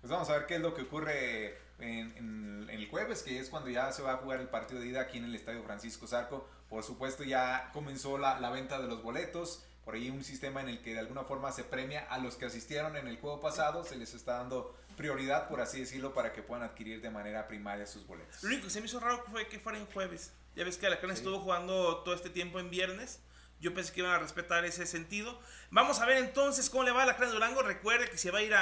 Pues 0.00 0.10
vamos 0.10 0.30
a 0.30 0.38
ver 0.38 0.46
qué 0.46 0.54
es 0.54 0.62
lo 0.62 0.72
que 0.72 0.82
ocurre 0.82 1.58
en, 1.78 2.66
el 2.70 2.88
jueves, 2.88 3.22
que 3.22 3.38
es 3.38 3.50
cuando 3.50 3.68
ya 3.68 3.92
se 3.92 4.02
va 4.02 4.14
a 4.14 4.16
jugar 4.16 4.40
el 4.40 4.48
partido 4.48 4.80
de 4.80 4.86
ida 4.86 5.02
aquí 5.02 5.18
en 5.18 5.24
el 5.24 5.34
Estadio 5.34 5.62
Francisco 5.62 6.06
Zarco. 6.06 6.48
Por 6.70 6.82
supuesto 6.82 7.22
ya 7.22 7.70
comenzó 7.74 8.16
la, 8.16 8.40
la 8.40 8.48
venta 8.48 8.80
de 8.80 8.88
los 8.88 9.02
boletos 9.02 9.66
por 9.84 9.94
ahí 9.94 10.10
un 10.10 10.24
sistema 10.24 10.60
en 10.60 10.68
el 10.68 10.80
que 10.80 10.94
de 10.94 11.00
alguna 11.00 11.24
forma 11.24 11.52
se 11.52 11.64
premia 11.64 12.06
a 12.08 12.18
los 12.18 12.36
que 12.36 12.46
asistieron 12.46 12.96
en 12.96 13.06
el 13.06 13.18
juego 13.18 13.40
pasado, 13.40 13.84
se 13.84 13.96
les 13.96 14.14
está 14.14 14.38
dando 14.38 14.74
prioridad, 14.96 15.48
por 15.48 15.60
así 15.60 15.80
decirlo, 15.80 16.14
para 16.14 16.32
que 16.32 16.42
puedan 16.42 16.64
adquirir 16.64 17.00
de 17.02 17.10
manera 17.10 17.46
primaria 17.46 17.86
sus 17.86 18.06
boletos. 18.06 18.42
Lo 18.42 18.48
único 18.48 18.64
que 18.64 18.70
se 18.70 18.80
me 18.80 18.86
hizo 18.86 19.00
raro 19.00 19.22
fue 19.30 19.46
que 19.48 19.58
fuera 19.58 19.78
en 19.78 19.86
jueves. 19.86 20.32
Ya 20.56 20.64
ves 20.64 20.78
que 20.78 20.88
la 20.88 21.00
carne 21.00 21.14
estuvo 21.14 21.40
jugando 21.40 21.98
todo 21.98 22.14
este 22.14 22.30
tiempo 22.30 22.60
en 22.60 22.70
viernes. 22.70 23.20
Yo 23.60 23.74
pensé 23.74 23.92
que 23.92 24.00
iban 24.00 24.12
a 24.12 24.18
respetar 24.18 24.64
ese 24.64 24.86
sentido. 24.86 25.40
Vamos 25.70 26.00
a 26.00 26.06
ver 26.06 26.18
entonces 26.18 26.70
cómo 26.70 26.84
le 26.84 26.92
va 26.92 27.02
a 27.02 27.06
la 27.06 27.14
Durango. 27.14 27.62
Recuerde 27.62 28.08
que 28.08 28.18
si 28.18 28.30
va 28.30 28.38
a 28.38 28.42
ir 28.42 28.54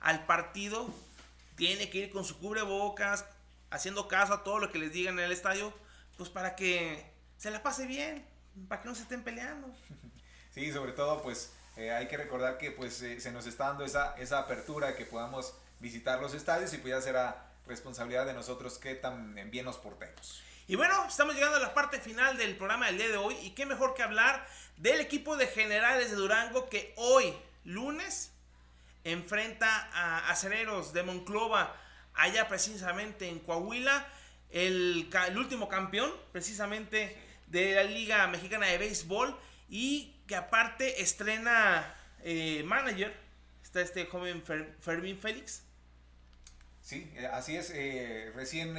al 0.00 0.26
partido, 0.26 0.88
tiene 1.56 1.90
que 1.90 1.98
ir 1.98 2.10
con 2.10 2.24
su 2.24 2.38
cubrebocas, 2.38 3.26
haciendo 3.70 4.08
caso 4.08 4.32
a 4.32 4.44
todo 4.44 4.58
lo 4.58 4.72
que 4.72 4.78
les 4.78 4.92
digan 4.92 5.18
en 5.18 5.24
el 5.26 5.32
estadio, 5.32 5.72
pues 6.16 6.30
para 6.30 6.56
que 6.56 7.04
se 7.36 7.50
la 7.50 7.62
pase 7.62 7.86
bien, 7.86 8.24
para 8.68 8.80
que 8.80 8.88
no 8.88 8.94
se 8.94 9.02
estén 9.02 9.22
peleando. 9.22 9.68
Sí, 10.54 10.72
sobre 10.72 10.92
todo 10.92 11.20
pues 11.20 11.52
eh, 11.76 11.90
hay 11.90 12.06
que 12.06 12.16
recordar 12.16 12.58
que 12.58 12.70
pues 12.70 13.02
eh, 13.02 13.20
se 13.20 13.32
nos 13.32 13.44
está 13.46 13.66
dando 13.66 13.84
esa, 13.84 14.14
esa 14.18 14.38
apertura 14.38 14.94
que 14.94 15.04
podamos 15.04 15.52
visitar 15.80 16.20
los 16.20 16.32
estadios 16.32 16.72
y 16.72 16.78
pues 16.78 16.94
ya 16.94 17.00
será 17.00 17.50
responsabilidad 17.66 18.24
de 18.24 18.34
nosotros 18.34 18.78
que 18.78 18.94
tan 18.94 19.34
bien 19.50 19.64
nos 19.64 19.78
portemos. 19.78 20.42
Y 20.68 20.76
bueno, 20.76 21.06
estamos 21.08 21.34
llegando 21.34 21.56
a 21.56 21.60
la 21.60 21.74
parte 21.74 22.00
final 22.00 22.38
del 22.38 22.56
programa 22.56 22.86
del 22.86 22.98
día 22.98 23.08
de 23.08 23.16
hoy 23.16 23.36
y 23.42 23.50
qué 23.50 23.66
mejor 23.66 23.94
que 23.94 24.04
hablar 24.04 24.46
del 24.76 25.00
equipo 25.00 25.36
de 25.36 25.48
generales 25.48 26.10
de 26.10 26.16
Durango 26.16 26.68
que 26.68 26.94
hoy, 26.96 27.34
lunes, 27.64 28.30
enfrenta 29.02 29.90
a 29.92 30.30
Acereros 30.30 30.92
de 30.92 31.02
Monclova, 31.02 31.76
allá 32.14 32.46
precisamente 32.46 33.28
en 33.28 33.40
Coahuila, 33.40 34.06
el, 34.50 35.10
el 35.26 35.38
último 35.38 35.68
campeón 35.68 36.12
precisamente 36.30 37.18
de 37.48 37.74
la 37.74 37.82
Liga 37.82 38.26
Mexicana 38.28 38.66
de 38.66 38.78
Béisbol 38.78 39.36
y 39.68 40.13
que 40.26 40.36
aparte 40.36 41.02
estrena 41.02 41.94
eh, 42.22 42.62
manager. 42.64 43.14
Está 43.62 43.80
este 43.80 44.06
joven 44.06 44.42
Fermín 44.80 45.18
Félix. 45.18 45.62
Sí, 46.80 47.10
eh, 47.16 47.26
así 47.26 47.56
es. 47.56 47.70
Eh, 47.74 48.30
recién, 48.34 48.78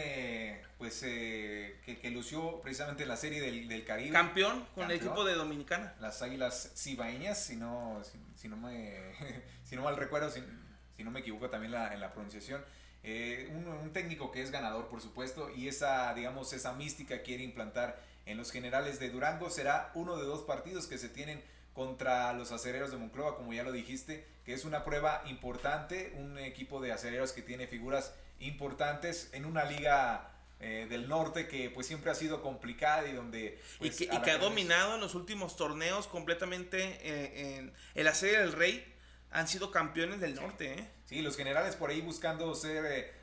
pues, 0.77 1.01
que, 1.01 1.99
que, 2.01 2.11
lució 2.11 2.61
precisamente 2.61 3.03
en 3.03 3.09
la 3.09 3.17
serie 3.17 3.41
del, 3.41 3.83
Caribe. 3.83 4.11
Campeón 4.11 4.65
con 4.75 4.85
el 4.85 4.97
equipo 4.97 5.25
de 5.25 5.33
Dominicana. 5.33 5.95
Las 5.99 6.21
Águilas 6.21 6.71
Cibaeñas, 6.75 7.43
si 7.43 7.55
no, 7.55 8.01
si, 8.35 8.47
no, 8.47 8.57
me, 8.57 8.95
si 9.63 9.75
no 9.75 9.83
mal 9.83 9.97
recuerdo, 9.97 10.29
si, 10.29 11.03
no 11.03 11.11
me 11.11 11.21
equivoco 11.21 11.49
también 11.49 11.71
la, 11.71 11.93
en 11.93 11.99
la 11.99 12.13
pronunciación. 12.13 12.63
un, 13.03 13.67
un, 13.67 13.91
técnico 13.91 14.31
que 14.31 14.41
es 14.41 14.51
ganador, 14.51 14.87
por 14.87 15.01
supuesto, 15.01 15.49
y 15.49 15.67
esa, 15.67 16.13
digamos, 16.13 16.53
esa 16.53 16.73
mística 16.73 17.21
quiere 17.21 17.43
implantar 17.43 17.99
en 18.25 18.37
los 18.37 18.51
generales 18.51 18.99
de 18.99 19.09
Durango. 19.09 19.49
Será 19.49 19.91
uno 19.95 20.17
de 20.17 20.25
dos 20.25 20.41
partidos 20.41 20.87
que 20.87 20.97
se 20.97 21.09
tienen 21.09 21.43
contra 21.73 22.31
los 22.33 22.51
acereros 22.51 22.91
de 22.91 22.97
Monclova, 22.97 23.35
como 23.35 23.53
ya 23.53 23.63
lo 23.63 23.71
dijiste, 23.71 24.25
que 24.45 24.53
es 24.53 24.63
una 24.63 24.85
prueba 24.85 25.23
importante, 25.27 26.13
un 26.17 26.37
equipo 26.37 26.81
de 26.81 26.93
acereros 26.93 27.33
que 27.33 27.41
tiene 27.41 27.67
figuras 27.67 28.13
importantes 28.39 29.29
en 29.33 29.45
una 29.45 29.65
liga 29.65 30.31
eh, 30.61 30.87
del 30.89 31.09
norte 31.09 31.49
que 31.49 31.69
pues 31.69 31.85
siempre 31.85 32.11
ha 32.11 32.15
sido 32.15 32.41
complicada 32.41 33.05
y 33.07 33.13
donde... 33.13 33.59
y 33.81 33.89
pues, 33.89 33.97
que, 33.97 34.09
ha 34.09 34.37
dominado 34.37 34.95
en 34.95 35.01
los 35.01 35.13
últimos 35.13 35.57
torneos 35.57 36.07
completamente 36.07 36.97
eh, 37.01 37.57
en 37.57 37.73
el 37.93 38.07
acerio 38.07 38.39
del 38.39 38.53
rey, 38.53 38.93
han 39.31 39.49
sido 39.49 39.69
campeones 39.69 40.21
del 40.21 40.35
norte. 40.35 40.75
¿eh? 40.75 40.87
Sí, 41.03 41.21
los 41.21 41.35
generales 41.35 41.75
por 41.75 41.89
ahí 41.89 41.99
buscando 41.99 42.55
ser 42.55 43.13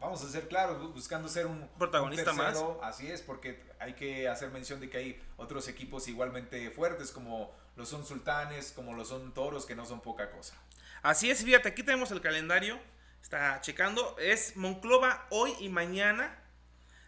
vamos 0.00 0.22
a 0.22 0.28
ser 0.28 0.48
claros, 0.48 0.92
buscando 0.92 1.28
ser 1.28 1.46
un 1.46 1.68
protagonista 1.78 2.32
más. 2.32 2.62
Así 2.82 3.10
es, 3.10 3.22
porque 3.22 3.62
hay 3.78 3.94
que 3.94 4.28
hacer 4.28 4.50
mención 4.50 4.80
de 4.80 4.90
que 4.90 4.98
hay 4.98 5.22
otros 5.36 5.68
equipos 5.68 6.08
igualmente 6.08 6.70
fuertes, 6.70 7.10
como 7.10 7.52
lo 7.76 7.84
son 7.86 8.06
sultanes, 8.06 8.72
como 8.72 8.94
lo 8.94 9.04
son 9.04 9.32
toros, 9.32 9.66
que 9.66 9.74
no 9.74 9.84
son 9.86 10.00
poca 10.00 10.30
cosa. 10.30 10.54
Así 11.02 11.30
es, 11.30 11.44
fíjate, 11.44 11.68
aquí 11.68 11.82
tenemos 11.82 12.10
el 12.10 12.20
calendario, 12.20 12.78
está 13.22 13.60
checando, 13.60 14.16
es 14.18 14.56
Monclova 14.56 15.26
hoy 15.30 15.54
y 15.60 15.68
mañana. 15.68 16.42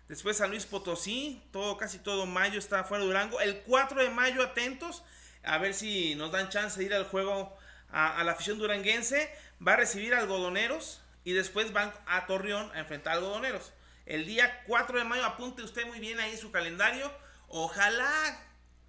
Después 0.09 0.39
San 0.39 0.51
Luis 0.51 0.65
Potosí, 0.65 1.43
todo, 1.53 1.77
casi 1.77 1.99
todo 1.99 2.25
mayo 2.25 2.59
está 2.59 2.85
fuera 2.85 3.03
de 3.03 3.09
Durango. 3.09 3.41
El 3.41 3.61
4 3.61 4.03
de 4.03 4.11
mayo, 4.11 4.43
atentos, 4.43 5.03
a 5.43 5.59
ver 5.59 5.75
si 5.75 6.15
nos 6.15 6.33
dan 6.33 6.49
chance 6.49 6.79
de 6.79 6.87
ir 6.87 6.95
al 6.95 7.05
juego 7.05 7.57
a, 7.91 8.19
a 8.19 8.25
la 8.25 8.33
afición 8.33 8.59
duranguense. 8.59 9.31
Va 9.67 9.75
a 9.75 9.77
recibir 9.77 10.15
algodoneros, 10.15 11.03
y 11.29 11.35
después 11.35 11.75
van 11.75 11.93
a 12.07 12.25
Torreón 12.25 12.71
a 12.73 12.79
enfrentar 12.79 13.13
a 13.13 13.17
algodoneros. 13.17 13.75
El 14.07 14.25
día 14.25 14.63
4 14.67 14.97
de 14.97 15.05
mayo, 15.05 15.27
apunte 15.27 15.63
usted 15.63 15.87
muy 15.87 16.01
bien 16.01 16.19
ahí 16.21 16.35
su 16.39 16.51
calendario. 16.51 17.13
Ojalá 17.49 18.11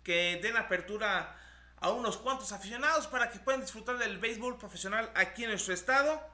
que 0.04 0.40
den 0.42 0.56
apertura 0.56 1.38
a 1.76 1.90
unos 1.90 2.16
cuantos 2.16 2.54
aficionados 2.54 3.08
para 3.08 3.30
que 3.30 3.40
puedan 3.40 3.60
disfrutar 3.60 3.98
del 3.98 4.20
béisbol 4.20 4.58
profesional 4.58 5.12
aquí 5.16 5.44
en 5.44 5.50
nuestro 5.50 5.74
estado. 5.74 6.26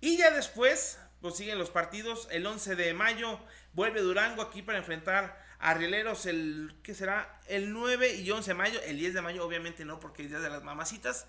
Y 0.00 0.16
ya 0.16 0.30
después, 0.30 0.98
pues 1.20 1.36
siguen 1.36 1.58
los 1.58 1.68
partidos. 1.68 2.26
El 2.30 2.46
11 2.46 2.74
de 2.74 2.94
mayo 2.94 3.38
vuelve 3.74 4.00
Durango 4.00 4.40
aquí 4.40 4.62
para 4.62 4.78
enfrentar 4.78 5.38
a 5.58 5.74
Rieleros 5.74 6.24
el, 6.24 6.74
¿qué 6.82 6.94
será? 6.94 7.38
El 7.48 7.74
9 7.74 8.14
y 8.14 8.30
11 8.30 8.50
de 8.50 8.54
mayo. 8.54 8.80
El 8.86 8.98
10 8.98 9.12
de 9.12 9.20
mayo 9.20 9.44
obviamente 9.44 9.84
no 9.84 10.00
porque 10.00 10.22
es 10.22 10.30
Día 10.30 10.40
de 10.40 10.48
las 10.48 10.62
Mamacitas. 10.62 11.26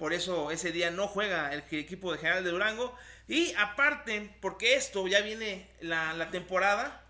Por 0.00 0.14
eso 0.14 0.50
ese 0.50 0.72
día 0.72 0.90
no 0.90 1.08
juega 1.08 1.52
el 1.52 1.62
equipo 1.72 2.10
de 2.10 2.16
General 2.16 2.42
de 2.42 2.50
Durango. 2.50 2.96
Y 3.30 3.54
aparte, 3.54 4.28
porque 4.40 4.74
esto 4.74 5.06
ya 5.06 5.20
viene 5.20 5.70
la, 5.80 6.30
temporada, 6.32 7.00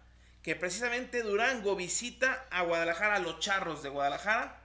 que 0.43 0.55
precisamente 0.55 1.23
Durango 1.23 1.77
visita 1.77 2.47
a 2.51 2.61
Guadalajara, 2.61 3.21
los 3.21 3.39
Charros 3.39 3.83
de 3.83 3.89
Guadalajara. 3.89 4.61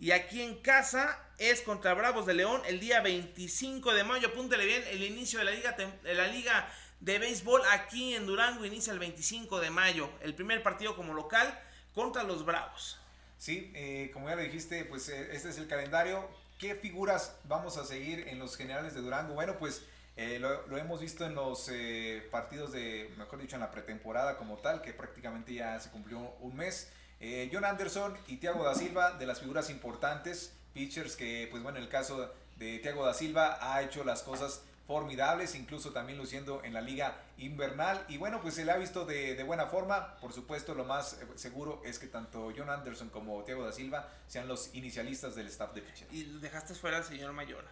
Y 0.00 0.10
aquí 0.10 0.42
en 0.42 0.60
casa 0.62 1.16
es 1.38 1.60
contra 1.60 1.94
Bravos 1.94 2.26
de 2.26 2.34
León 2.34 2.60
el 2.66 2.80
día 2.80 3.00
25 3.02 3.94
de 3.94 4.02
mayo. 4.02 4.26
Apúntele 4.26 4.66
bien, 4.66 4.82
el 4.90 5.04
inicio 5.04 5.38
de 5.38 5.44
la 5.44 5.52
liga 5.52 5.76
de, 6.02 6.14
la 6.14 6.26
liga 6.26 6.68
de 6.98 7.20
béisbol 7.20 7.62
aquí 7.70 8.16
en 8.16 8.26
Durango 8.26 8.64
inicia 8.64 8.92
el 8.92 8.98
25 8.98 9.60
de 9.60 9.70
mayo. 9.70 10.10
El 10.22 10.34
primer 10.34 10.64
partido 10.64 10.96
como 10.96 11.14
local 11.14 11.56
contra 11.94 12.24
los 12.24 12.44
Bravos. 12.44 12.98
Sí, 13.38 13.70
eh, 13.76 14.10
como 14.12 14.28
ya 14.28 14.34
le 14.34 14.42
dijiste, 14.42 14.84
pues 14.86 15.08
eh, 15.08 15.28
este 15.36 15.50
es 15.50 15.58
el 15.58 15.68
calendario. 15.68 16.28
¿Qué 16.58 16.74
figuras 16.74 17.36
vamos 17.44 17.76
a 17.76 17.84
seguir 17.84 18.26
en 18.26 18.40
los 18.40 18.56
generales 18.56 18.94
de 18.94 19.02
Durango? 19.02 19.34
Bueno, 19.34 19.56
pues 19.56 19.84
eh, 20.16 20.38
lo, 20.38 20.76
hemos 20.76 21.00
visto 21.00 21.24
en 21.26 21.34
los 21.34 21.68
eh, 21.72 22.26
partidos 22.30 22.72
de, 22.72 23.12
mejor 23.18 23.40
dicho, 23.40 23.56
en 23.56 23.60
la 23.60 23.70
pretemporada 23.70 24.36
como 24.36 24.58
tal, 24.58 24.80
que 24.80 24.92
prácticamente 24.92 25.54
ya 25.54 25.78
se 25.80 25.90
cumplió 25.90 26.18
un 26.40 26.56
mes. 26.56 26.90
Eh, 27.20 27.50
John 27.52 27.64
Anderson 27.64 28.16
y 28.28 28.36
Thiago 28.36 28.64
da 28.64 28.74
Silva, 28.74 29.12
de 29.12 29.26
las 29.26 29.40
figuras 29.40 29.70
importantes, 29.70 30.52
pitchers 30.72 31.16
que, 31.16 31.48
pues 31.50 31.62
bueno, 31.62 31.78
en 31.78 31.84
el 31.84 31.90
caso 31.90 32.32
de 32.56 32.78
Thiago 32.78 33.04
da 33.04 33.14
Silva 33.14 33.58
ha 33.60 33.82
hecho 33.82 34.04
las 34.04 34.22
cosas 34.22 34.62
formidables, 34.86 35.54
incluso 35.54 35.92
también 35.92 36.18
luciendo 36.18 36.62
en 36.62 36.74
la 36.74 36.80
liga 36.80 37.16
invernal. 37.38 38.04
Y 38.08 38.18
bueno, 38.18 38.40
pues 38.40 38.54
se 38.54 38.64
le 38.64 38.72
ha 38.72 38.76
visto 38.76 39.04
de, 39.04 39.42
buena 39.44 39.66
forma. 39.66 40.16
Por 40.16 40.32
supuesto, 40.32 40.74
lo 40.74 40.84
más 40.84 41.14
eh, 41.14 41.26
seguro 41.36 41.82
es 41.84 41.98
que 41.98 42.06
tanto 42.06 42.52
John 42.56 42.70
Anderson 42.70 43.08
como 43.10 43.42
Thiago 43.44 43.64
da 43.64 43.72
Silva 43.72 44.08
sean 44.26 44.48
los 44.48 44.74
inicialistas 44.74 45.34
del 45.34 45.46
staff 45.48 45.74
de 45.74 45.82
fichaje. 45.82 46.14
Y 46.14 46.24
dejaste 46.40 46.74
fuera 46.74 46.98
al 46.98 47.04
señor 47.04 47.32
Mayora. 47.32 47.68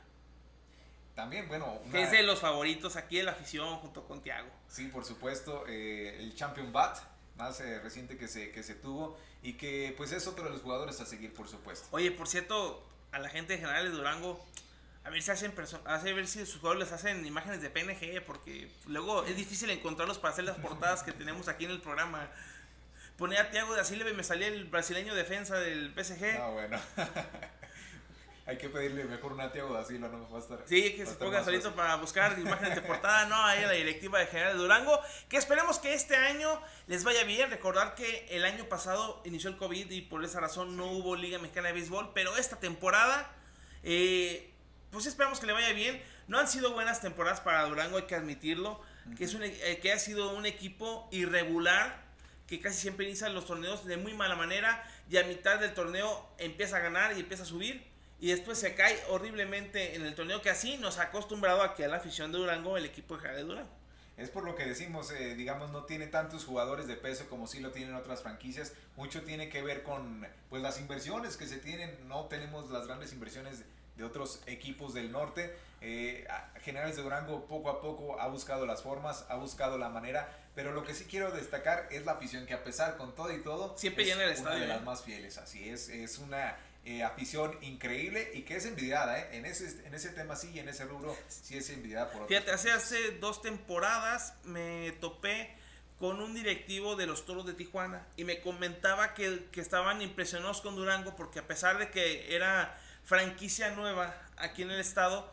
También, 1.14 1.46
bueno. 1.48 1.81
Que 1.90 2.03
es 2.03 2.11
de 2.11 2.22
los 2.22 2.40
favoritos 2.40 2.96
aquí 2.96 3.18
de 3.18 3.25
la 3.25 3.33
afición 3.33 3.77
junto 3.79 4.05
con 4.05 4.22
Thiago. 4.22 4.48
Sí, 4.68 4.88
por 4.88 5.05
supuesto. 5.05 5.64
Eh, 5.68 6.16
el 6.20 6.35
Champion 6.35 6.72
Bat, 6.72 6.98
más 7.37 7.61
eh, 7.61 7.81
reciente 7.81 8.16
que 8.16 8.29
se, 8.29 8.51
que 8.51 8.62
se 8.62 8.75
tuvo. 8.75 9.18
Y 9.42 9.55
que 9.55 9.94
pues 9.96 10.12
es 10.12 10.27
otro 10.27 10.44
de 10.44 10.51
los 10.51 10.62
jugadores 10.62 11.01
a 11.01 11.07
seguir, 11.07 11.35
por 11.35 11.48
supuesto. 11.48 11.88
Oye, 11.90 12.11
por 12.12 12.29
cierto, 12.29 12.83
a 13.11 13.18
la 13.18 13.29
gente 13.29 13.59
general 13.59 13.85
de 13.85 13.90
Durango 13.90 14.42
a 15.05 15.11
ver 15.11 15.22
si 15.22 15.31
hacen 15.31 15.53
a 15.85 15.98
ver 15.98 16.27
si 16.29 16.46
sus 16.46 16.61
jugadores 16.61 16.90
les 16.90 16.92
hacen 16.92 17.27
imágenes 17.27 17.61
de 17.61 17.70
PNG, 17.70 18.25
porque 18.25 18.70
luego 18.87 19.25
es 19.25 19.37
difícil 19.37 19.68
encontrarlos 19.70 20.18
para 20.18 20.33
hacer 20.33 20.44
las 20.44 20.59
portadas 20.59 21.03
que 21.03 21.12
tenemos 21.12 21.48
aquí 21.48 21.64
en 21.64 21.72
el 21.72 21.81
programa. 21.81 22.31
Ponía 23.18 23.42
a 23.42 23.51
Thiago 23.51 23.75
de 23.75 23.85
Silva 23.85 24.11
y 24.11 24.14
me 24.14 24.22
salía 24.22 24.46
el 24.46 24.64
brasileño 24.64 25.14
defensa 25.14 25.57
del 25.57 25.92
PSG. 25.92 26.38
Ah, 26.40 26.51
bueno. 26.51 26.79
Hay 28.45 28.59
que 28.59 28.69
pedirle 28.69 29.05
mejor 29.05 29.33
una 29.33 29.49
de 29.49 29.85
Silva, 29.85 30.09
no 30.09 30.29
va 30.29 30.39
a 30.39 30.41
estar. 30.41 30.59
Sí, 30.67 30.95
que 30.95 31.07
se 31.07 31.15
ponga 31.15 31.45
solito 31.45 31.75
para 31.77 31.95
buscar 31.97 32.37
imágenes 32.39 32.75
de 32.75 32.83
portada, 32.83 33.27
¿no? 33.27 33.37
Ahí 33.37 33.63
la 33.63 33.71
directiva 33.71 34.19
de 34.19 34.27
General 34.27 34.55
de 34.55 34.59
Durango. 34.59 34.99
Que 35.29 35.37
esperemos 35.37 35.79
que 35.79 35.95
este 35.95 36.17
año 36.17 36.61
les 36.89 37.05
vaya 37.05 37.23
bien. 37.23 37.51
Recordar 37.51 37.95
que 37.95 38.27
el 38.31 38.45
año 38.45 38.65
pasado 38.65 39.23
inició 39.25 39.49
el 39.51 39.57
COVID 39.57 39.91
y 39.91 40.01
por 40.03 40.25
esa 40.25 40.41
razón 40.41 40.77
no 40.77 40.87
hubo 40.87 41.15
Liga 41.15 41.39
Mexicana 41.39 41.69
de 41.69 41.75
Béisbol. 41.75 42.11
Pero 42.15 42.37
esta 42.37 42.59
temporada. 42.59 43.31
Eh, 43.85 44.53
pues 44.91 45.07
esperamos 45.07 45.39
que 45.39 45.47
le 45.47 45.53
vaya 45.53 45.73
bien. 45.73 46.03
No 46.27 46.39
han 46.39 46.49
sido 46.49 46.73
buenas 46.73 47.01
temporadas 47.01 47.41
para 47.41 47.65
Durango, 47.67 47.97
hay 47.97 48.05
que 48.05 48.15
admitirlo. 48.17 48.81
que, 49.17 49.25
es 49.25 49.35
un, 49.35 49.43
e, 49.45 49.79
que 49.81 49.93
ha 49.93 49.99
sido 49.99 50.35
un 50.35 50.47
equipo 50.47 51.09
irregular, 51.13 52.05
que 52.47 52.61
casi 52.61 52.81
siempre 52.81 53.07
inicia 53.07 53.29
los 53.29 53.47
torneos 53.47 53.85
de 53.85 53.97
muy 53.97 54.15
mala 54.15 54.37
manera 54.37 54.85
y 55.09 55.17
a 55.17 55.25
mitad 55.25 55.59
del 55.59 55.75
torneo 55.75 56.29
empieza 56.39 56.77
a 56.77 56.81
ganar 56.81 57.17
y 57.17 57.21
empieza 57.21 57.45
a 57.45 57.47
subir. 57.47 57.92
Y 58.23 58.29
después 58.29 58.57
se 58.57 58.77
cae 58.77 58.97
horriblemente 59.09 59.97
en 59.97 60.07
el 60.07 60.15
torneo 60.15 60.41
que 60.41 60.49
así 60.49 60.77
nos 60.77 60.99
ha 60.99 61.03
acostumbrado 61.03 61.61
a 61.61 61.75
que 61.75 61.85
a 61.85 61.89
la 61.89 61.97
afición 61.97 62.31
de 62.31 62.39
Durango 62.39 62.77
el 62.77 62.85
equipo 62.85 63.17
de 63.17 63.29
de 63.29 63.43
Durango. 63.43 63.69
Es 64.17 64.31
por 64.31 64.45
lo 64.45 64.55
que 64.55 64.65
decimos, 64.65 65.11
eh, 65.11 65.35
digamos, 65.35 65.73
no 65.73 65.87
tiene 65.87 66.07
tantos 66.07 66.45
jugadores 66.45 66.87
de 66.87 66.95
peso 66.95 67.29
como 67.29 67.49
sí 67.49 67.59
lo 67.59 67.73
tienen 67.73 67.97
otras 67.97 68.23
franquicias. 68.23 68.75
Mucho 68.95 69.23
tiene 69.23 69.49
que 69.49 69.61
ver 69.61 69.83
con 69.83 70.25
pues 70.51 70.63
las 70.63 70.79
inversiones 70.79 71.37
que 71.37 71.49
se 71.49 71.59
tienen. 71.59 71.99
No 72.07 72.27
tenemos 72.27 72.71
las 72.71 72.87
grandes 72.87 73.13
inversiones 73.13 73.65
de 73.97 74.05
otros 74.05 74.41
equipos 74.47 74.95
del 74.95 75.11
norte. 75.11 75.57
Eh, 75.81 76.25
Generales 76.63 76.95
de 76.95 77.03
Durango 77.03 77.47
poco 77.47 77.71
a 77.71 77.81
poco 77.81 78.21
ha 78.21 78.29
buscado 78.29 78.67
las 78.67 78.85
formas, 78.85 79.25
ha 79.31 79.35
buscado 79.35 79.79
la 79.79 79.89
manera, 79.89 80.33
pero 80.55 80.71
lo 80.71 80.85
que 80.85 80.95
sí 80.95 81.07
quiero 81.11 81.33
destacar 81.33 81.89
es 81.91 82.05
la 82.05 82.13
afición 82.13 82.47
que 82.47 82.55
a 82.55 82.63
pesar 82.63 82.97
con 82.97 83.17
todo 83.17 83.33
y 83.33 83.43
todo, 83.43 83.77
siempre 83.77 84.05
llena 84.05 84.23
el 84.23 84.31
estadio. 84.31 84.59
Una 84.59 84.61
de 84.61 84.69
las 84.69 84.83
¿eh? 84.83 84.85
más 84.85 85.03
fieles, 85.03 85.39
así 85.39 85.69
es, 85.69 85.89
es 85.89 86.19
una 86.19 86.57
eh, 86.85 87.03
afición 87.03 87.57
increíble 87.62 88.31
y 88.35 88.42
que 88.42 88.57
es 88.57 88.66
envidiada, 88.66 89.18
¿eh? 89.21 89.37
En 89.37 89.47
ese, 89.47 89.87
en 89.87 89.95
ese 89.95 90.09
tema 90.11 90.37
sí 90.37 90.51
y 90.53 90.59
en 90.59 90.68
ese 90.68 90.85
rubro 90.85 91.16
sí 91.29 91.57
es 91.57 91.71
envidiada 91.71 92.11
por 92.11 92.27
Fíjate, 92.27 92.51
hace, 92.51 92.73
hace 92.73 93.12
dos 93.18 93.40
temporadas 93.40 94.35
me 94.45 94.92
topé 95.01 95.55
con 95.99 96.21
un 96.21 96.35
directivo 96.35 96.97
de 96.97 97.07
los 97.07 97.25
Toros 97.25 97.47
de 97.47 97.55
Tijuana 97.55 98.05
y 98.16 98.25
me 98.25 98.40
comentaba 98.40 99.14
que, 99.14 99.47
que 99.53 99.61
estaban 99.61 100.03
impresionados 100.03 100.61
con 100.61 100.75
Durango 100.75 101.14
porque 101.14 101.38
a 101.38 101.47
pesar 101.47 101.79
de 101.79 101.90
que 101.90 102.35
era 102.35 102.77
franquicia 103.05 103.71
nueva 103.71 104.14
aquí 104.37 104.62
en 104.62 104.71
el 104.73 104.81
estado, 104.81 105.33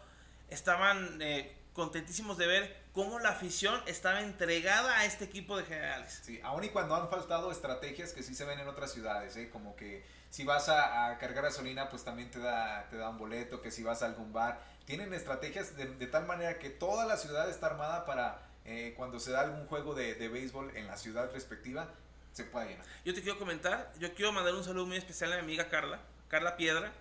estaban 0.50 1.22
eh, 1.22 1.56
contentísimos 1.74 2.38
de 2.38 2.48
ver 2.48 2.78
cómo 2.94 3.20
la 3.20 3.30
afición 3.30 3.82
estaba 3.88 4.22
entregada 4.22 5.00
a 5.00 5.06
este 5.06 5.26
equipo 5.26 5.58
de 5.58 5.64
generales. 5.64 6.22
Sí, 6.24 6.40
aún 6.44 6.64
y 6.64 6.70
cuando 6.70 6.96
han 6.96 7.10
faltado 7.10 7.52
estrategias 7.52 8.14
que 8.14 8.24
sí 8.24 8.36
se 8.36 8.46
ven 8.46 8.60
en 8.60 8.68
otras 8.68 8.92
ciudades, 8.92 9.36
¿eh? 9.38 9.50
como 9.50 9.76
que 9.76 10.04
si 10.30 10.44
vas 10.44 10.70
a, 10.70 11.18
cargar 11.20 11.46
gasolina, 11.46 11.90
pues 11.90 12.04
también 12.04 12.30
te 12.30 12.40
da, 12.40 12.88
te 12.90 12.98
da 12.98 13.10
un 13.10 13.18
boleto, 13.18 13.62
que 13.62 13.72
si 13.72 13.84
vas 13.84 14.04
a 14.04 14.06
algún 14.06 14.32
bar, 14.32 14.62
tienen 14.86 15.14
estrategias 15.14 15.76
de, 15.76 15.86
tal 16.08 16.26
manera 16.26 16.60
que 16.60 16.70
toda 16.70 17.06
la 17.06 17.18
ciudad 17.18 17.50
está 17.50 17.68
armada 17.68 18.06
para 18.06 18.42
eh, 18.66 18.94
cuando 18.98 19.20
se 19.20 19.32
da 19.32 19.42
algún 19.42 19.66
juego 19.68 19.96
de, 19.96 20.16
de 20.16 20.28
béisbol 20.28 20.76
en 20.76 20.88
la 20.88 20.98
ciudad 20.98 21.32
respectiva, 21.32 21.90
se 22.32 22.44
pueda 22.44 22.66
llenar. 22.68 22.86
Yo 23.06 23.14
te 23.14 23.22
quiero 23.22 23.40
comentar, 23.40 23.92
yo 24.00 24.14
quiero 24.14 24.32
mandar 24.32 24.54
un 24.56 24.64
saludo 24.64 24.86
muy 24.86 24.98
especial 24.98 25.34
a 25.34 25.38
mi 25.38 25.42
amiga 25.42 25.68
Carla, 25.70 26.00
Carla 26.28 26.58
Piedra, 26.58 26.92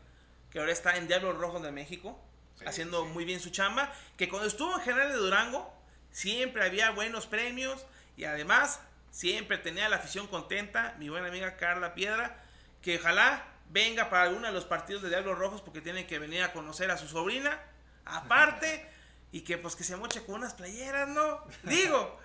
que 0.50 0.58
ahora 0.58 0.72
está 0.72 0.96
en 0.96 1.06
Diablos 1.06 1.36
Rojos 1.36 1.62
de 1.62 1.70
México, 1.70 2.18
haciendo 2.66 3.04
muy 3.04 3.24
bien 3.24 3.40
su 3.40 3.50
chamba, 3.50 3.92
que 4.16 4.28
cuando 4.28 4.48
estuvo 4.48 4.74
en 4.74 4.80
General 4.80 5.10
de 5.10 5.16
Durango, 5.16 5.72
siempre 6.10 6.64
había 6.64 6.90
buenos 6.90 7.26
premios 7.26 7.84
y 8.16 8.24
además 8.24 8.80
siempre 9.10 9.58
tenía 9.58 9.88
la 9.88 9.96
afición 9.96 10.26
contenta, 10.26 10.96
mi 10.98 11.08
buena 11.08 11.28
amiga 11.28 11.56
Carla 11.56 11.94
Piedra, 11.94 12.42
que 12.82 12.98
ojalá 12.98 13.44
venga 13.70 14.08
para 14.08 14.24
alguno 14.24 14.46
de 14.46 14.52
los 14.52 14.64
partidos 14.64 15.02
de 15.02 15.08
Diablos 15.08 15.38
Rojos 15.38 15.62
porque 15.62 15.80
tiene 15.80 16.06
que 16.06 16.18
venir 16.18 16.42
a 16.42 16.52
conocer 16.52 16.90
a 16.90 16.96
su 16.96 17.08
sobrina, 17.08 17.60
aparte, 18.04 18.86
y 19.32 19.42
que 19.42 19.58
pues 19.58 19.76
que 19.76 19.84
se 19.84 19.96
moche 19.96 20.24
con 20.24 20.36
unas 20.36 20.54
playeras, 20.54 21.08
¿no? 21.08 21.44
Digo, 21.64 22.18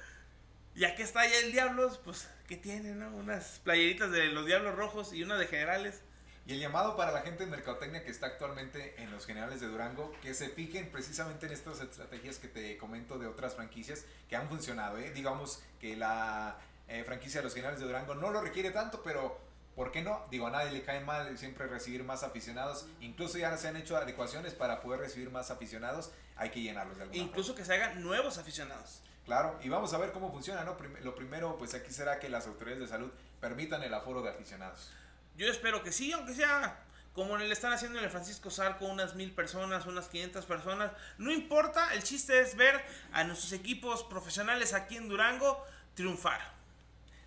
ya 0.75 0.95
que 0.95 1.03
está 1.03 1.21
allá 1.21 1.39
el 1.39 1.51
Diablos, 1.51 1.99
pues 2.03 2.29
que 2.47 2.57
tiene, 2.57 2.93
¿no? 2.93 3.09
Unas 3.15 3.59
playeritas 3.63 4.11
de 4.11 4.27
los 4.27 4.45
Diablos 4.45 4.75
Rojos 4.75 5.13
y 5.13 5.23
una 5.23 5.37
de 5.37 5.47
generales. 5.47 6.01
Y 6.45 6.53
el 6.53 6.59
llamado 6.59 6.97
para 6.97 7.11
la 7.11 7.21
gente 7.21 7.45
de 7.45 7.51
Mercadotecnia 7.51 8.03
que 8.03 8.11
está 8.11 8.27
actualmente 8.27 9.01
en 9.01 9.11
los 9.11 9.25
generales 9.25 9.61
de 9.61 9.67
Durango, 9.67 10.11
que 10.21 10.33
se 10.33 10.49
fijen 10.49 10.91
precisamente 10.91 11.45
en 11.45 11.53
estas 11.53 11.79
estrategias 11.79 12.37
que 12.37 12.49
te 12.49 12.77
comento 12.77 13.17
de 13.17 13.27
otras 13.27 13.55
franquicias 13.55 14.05
que 14.27 14.35
han 14.35 14.49
funcionado. 14.49 14.97
¿eh? 14.97 15.11
Digamos 15.11 15.63
que 15.79 15.95
la 15.95 16.57
eh, 16.89 17.03
franquicia 17.05 17.39
de 17.39 17.45
los 17.45 17.53
generales 17.53 17.79
de 17.79 17.85
Durango 17.85 18.15
no 18.15 18.29
lo 18.29 18.41
requiere 18.41 18.71
tanto, 18.71 19.01
pero 19.03 19.39
¿por 19.75 19.91
qué 19.91 20.01
no? 20.01 20.25
Digo, 20.29 20.47
a 20.47 20.51
nadie 20.51 20.71
le 20.71 20.83
cae 20.83 20.99
mal 21.01 21.37
siempre 21.37 21.67
recibir 21.67 22.03
más 22.03 22.23
aficionados. 22.23 22.87
Incluso 23.01 23.37
ya 23.37 23.55
se 23.57 23.67
han 23.67 23.77
hecho 23.77 23.97
adecuaciones 23.97 24.53
para 24.53 24.81
poder 24.81 24.99
recibir 24.99 25.31
más 25.31 25.51
aficionados. 25.51 26.11
Hay 26.35 26.49
que 26.49 26.61
llenarlos 26.61 26.97
de 26.97 27.03
alguna 27.03 27.21
Incluso 27.21 27.55
que 27.55 27.65
se 27.65 27.73
hagan 27.73 28.01
nuevos 28.01 28.37
aficionados. 28.37 29.01
Claro, 29.25 29.57
y 29.63 29.69
vamos 29.69 29.93
a 29.93 29.97
ver 29.97 30.11
cómo 30.11 30.31
funciona, 30.31 30.63
¿no? 30.63 30.75
Lo 31.01 31.15
primero, 31.15 31.57
pues 31.57 31.73
aquí 31.73 31.91
será 31.93 32.19
que 32.19 32.27
las 32.27 32.45
autoridades 32.45 32.81
de 32.81 32.87
salud 32.87 33.11
permitan 33.39 33.81
el 33.83 33.93
aforo 33.93 34.21
de 34.21 34.29
aficionados. 34.29 34.91
Yo 35.37 35.47
espero 35.47 35.81
que 35.81 35.91
sí, 35.91 36.11
aunque 36.11 36.33
sea 36.33 36.83
como 37.13 37.37
le 37.37 37.51
están 37.51 37.71
haciendo 37.71 37.99
en 37.99 38.05
el 38.05 38.09
Francisco 38.09 38.49
Zarco, 38.49 38.85
unas 38.85 39.15
mil 39.15 39.31
personas, 39.31 39.85
unas 39.85 40.07
500 40.07 40.45
personas. 40.45 40.91
No 41.17 41.31
importa, 41.31 41.93
el 41.93 42.03
chiste 42.03 42.39
es 42.41 42.55
ver 42.55 42.83
a 43.11 43.23
nuestros 43.23 43.53
equipos 43.53 44.03
profesionales 44.03 44.73
aquí 44.73 44.97
en 44.97 45.07
Durango 45.07 45.63
triunfar. 45.93 46.41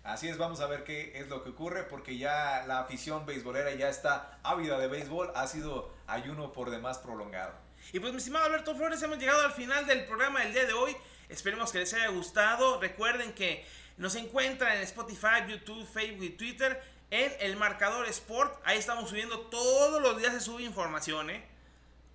Así 0.07 0.29
es, 0.29 0.37
vamos 0.37 0.61
a 0.61 0.67
ver 0.67 0.85
qué 0.85 1.19
es 1.19 1.27
lo 1.27 1.43
que 1.43 1.49
ocurre, 1.49 1.83
porque 1.83 2.17
ya 2.17 2.63
la 2.65 2.79
afición 2.79 3.25
beisbolera 3.25 3.73
ya 3.73 3.89
está 3.89 4.39
ávida 4.41 4.79
de 4.79 4.87
béisbol, 4.87 5.33
ha 5.35 5.45
sido 5.47 5.93
ayuno 6.07 6.53
por 6.53 6.69
demás 6.69 6.97
prolongado. 6.97 7.53
Y 7.91 7.99
pues 7.99 8.13
mi 8.13 8.19
estimado 8.19 8.45
Alberto 8.45 8.73
Flores, 8.73 9.01
hemos 9.01 9.17
llegado 9.17 9.41
al 9.41 9.51
final 9.51 9.85
del 9.85 10.05
programa 10.05 10.39
del 10.39 10.53
día 10.53 10.65
de 10.65 10.71
hoy. 10.71 10.95
Esperemos 11.27 11.73
que 11.73 11.79
les 11.79 11.93
haya 11.93 12.07
gustado. 12.07 12.79
Recuerden 12.79 13.33
que 13.33 13.65
nos 13.97 14.15
encuentran 14.15 14.77
en 14.77 14.83
Spotify, 14.83 15.45
YouTube, 15.45 15.85
Facebook 15.85 16.23
y 16.23 16.29
Twitter 16.29 16.81
en 17.11 17.33
el 17.41 17.57
marcador 17.57 18.07
Sport. 18.07 18.61
Ahí 18.63 18.77
estamos 18.77 19.09
subiendo 19.09 19.41
todos 19.47 20.01
los 20.01 20.17
días 20.17 20.33
se 20.33 20.39
sube 20.39 20.63
información, 20.63 21.31
¿eh? 21.31 21.43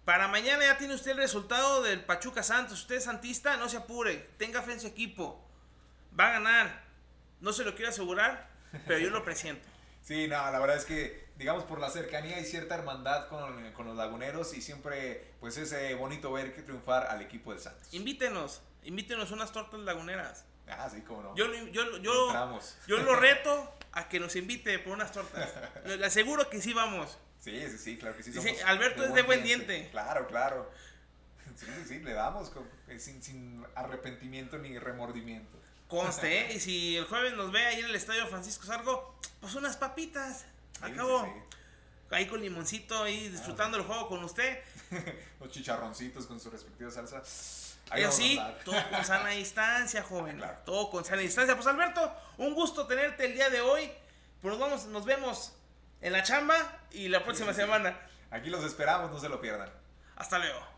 Para 0.07 0.29
mañana 0.29 0.65
ya 0.65 0.79
tiene 0.79 0.95
usted 0.95 1.11
el 1.11 1.19
resultado 1.19 1.83
del 1.83 2.03
Pachuca 2.03 2.43
Santos. 2.43 2.81
Usted 2.81 2.97
es 2.97 3.05
santista, 3.05 3.59
no 3.59 3.69
se 3.69 3.77
apure, 3.77 4.31
tenga 4.39 4.63
fe 4.63 4.73
en 4.73 4.81
su 4.81 4.87
equipo. 4.87 5.47
Va 6.19 6.29
a 6.29 6.33
ganar. 6.33 6.92
No 7.43 7.53
se 7.53 7.65
lo 7.65 7.75
quiero 7.75 7.91
asegurar, 7.91 8.49
pero 8.87 9.01
yo 9.01 9.11
lo 9.11 9.25
presiento. 9.25 9.69
Sí, 10.01 10.27
no, 10.29 10.37
la 10.51 10.59
verdad 10.59 10.77
es 10.77 10.85
que, 10.85 11.27
digamos, 11.37 11.65
por 11.65 11.81
la 11.81 11.91
cercanía 11.91 12.37
hay 12.37 12.45
cierta 12.45 12.77
hermandad 12.77 13.29
con, 13.29 13.73
con 13.73 13.87
los 13.87 13.97
laguneros 13.97 14.55
y 14.55 14.63
siempre, 14.63 15.33
pues 15.41 15.57
es 15.57 15.73
eh, 15.73 15.95
bonito 15.95 16.33
ver 16.33 16.55
que 16.55 16.63
triunfar 16.63 17.09
al 17.09 17.21
equipo 17.21 17.53
del 17.53 17.61
Santos. 17.61 17.93
Invítenos, 17.93 18.63
invítenos 18.85 19.33
unas 19.33 19.53
tortas 19.53 19.81
laguneras. 19.81 20.45
Ah, 20.69 20.89
sí, 20.89 21.03
cómo 21.03 21.23
no. 21.23 21.37
Yo, 21.37 21.53
yo, 21.71 21.99
yo, 21.99 22.61
yo 22.87 22.97
lo 22.99 23.17
reto 23.17 23.75
a 23.91 24.09
que 24.09 24.21
nos 24.21 24.37
invite 24.37 24.79
por 24.79 24.93
unas 24.93 25.13
tortas. 25.13 25.51
Le 25.85 26.07
aseguro 26.07 26.49
que 26.49 26.63
sí 26.63 26.73
vamos. 26.73 27.19
Sí, 27.41 27.61
sí, 27.71 27.79
sí, 27.79 27.99
claro 27.99 28.17
que 28.17 28.23
sí. 28.23 28.33
Alberto 28.67 29.05
es 29.05 29.15
de 29.15 29.23
buen 29.23 29.43
diente. 29.43 29.89
Claro, 29.91 30.27
claro. 30.29 30.71
Sí, 31.55 31.67
sí, 31.67 31.85
sí, 31.87 31.99
le 32.01 32.15
damos 32.15 32.51
eh, 32.89 32.99
sin, 32.99 33.23
sin 33.23 33.63
arrepentimiento 33.75 34.57
ni 34.57 34.79
remordimiento. 34.79 35.62
Conste, 35.93 36.41
¿eh? 36.41 36.55
Y 36.55 36.61
si 36.61 36.97
el 36.97 37.05
jueves 37.05 37.35
nos 37.35 37.53
ve 37.53 37.67
ahí 37.67 37.81
en 37.81 37.85
el 37.85 37.95
estadio 37.95 38.27
Francisco 38.27 38.65
Sargo, 38.65 39.15
pues 39.41 39.55
unas 39.57 39.77
papitas. 39.77 40.47
Acabo. 40.81 41.31
Ahí 42.11 42.27
con 42.27 42.41
limoncito, 42.41 43.03
ahí 43.03 43.29
disfrutando 43.29 43.77
el 43.77 43.85
juego 43.85 44.09
con 44.09 44.25
usted. 44.25 44.59
Los 45.41 45.51
chicharroncitos 45.51 46.27
con 46.27 46.41
su 46.41 46.49
respectiva 46.49 46.91
salsa. 46.91 47.23
Ahí 47.91 48.07
sí, 48.11 48.41
todo 48.65 48.75
con 48.89 49.05
sana 49.05 49.29
distancia, 49.37 50.03
joven. 50.03 50.43
Todo 50.65 50.89
con 50.89 51.05
sana 51.05 51.21
distancia. 51.21 51.55
Pues 51.55 51.67
Alberto, 51.67 52.11
un 52.39 52.55
gusto 52.55 52.87
tenerte 52.87 53.27
el 53.27 53.35
día 53.35 53.51
de 53.51 53.61
hoy. 53.61 53.93
Pues 54.41 54.59
vamos, 54.59 54.87
nos 54.87 55.05
vemos 55.05 55.53
en 56.01 56.15
la 56.15 56.23
chamba 56.23 56.57
y 56.91 57.09
la 57.09 57.23
próxima 57.23 57.53
semana. 57.53 58.01
Aquí 58.31 58.49
los 58.49 58.65
esperamos, 58.65 59.11
no 59.11 59.21
se 59.21 59.29
lo 59.29 59.43
pierdan. 59.43 59.71
Hasta 60.17 60.39
luego. 60.39 60.73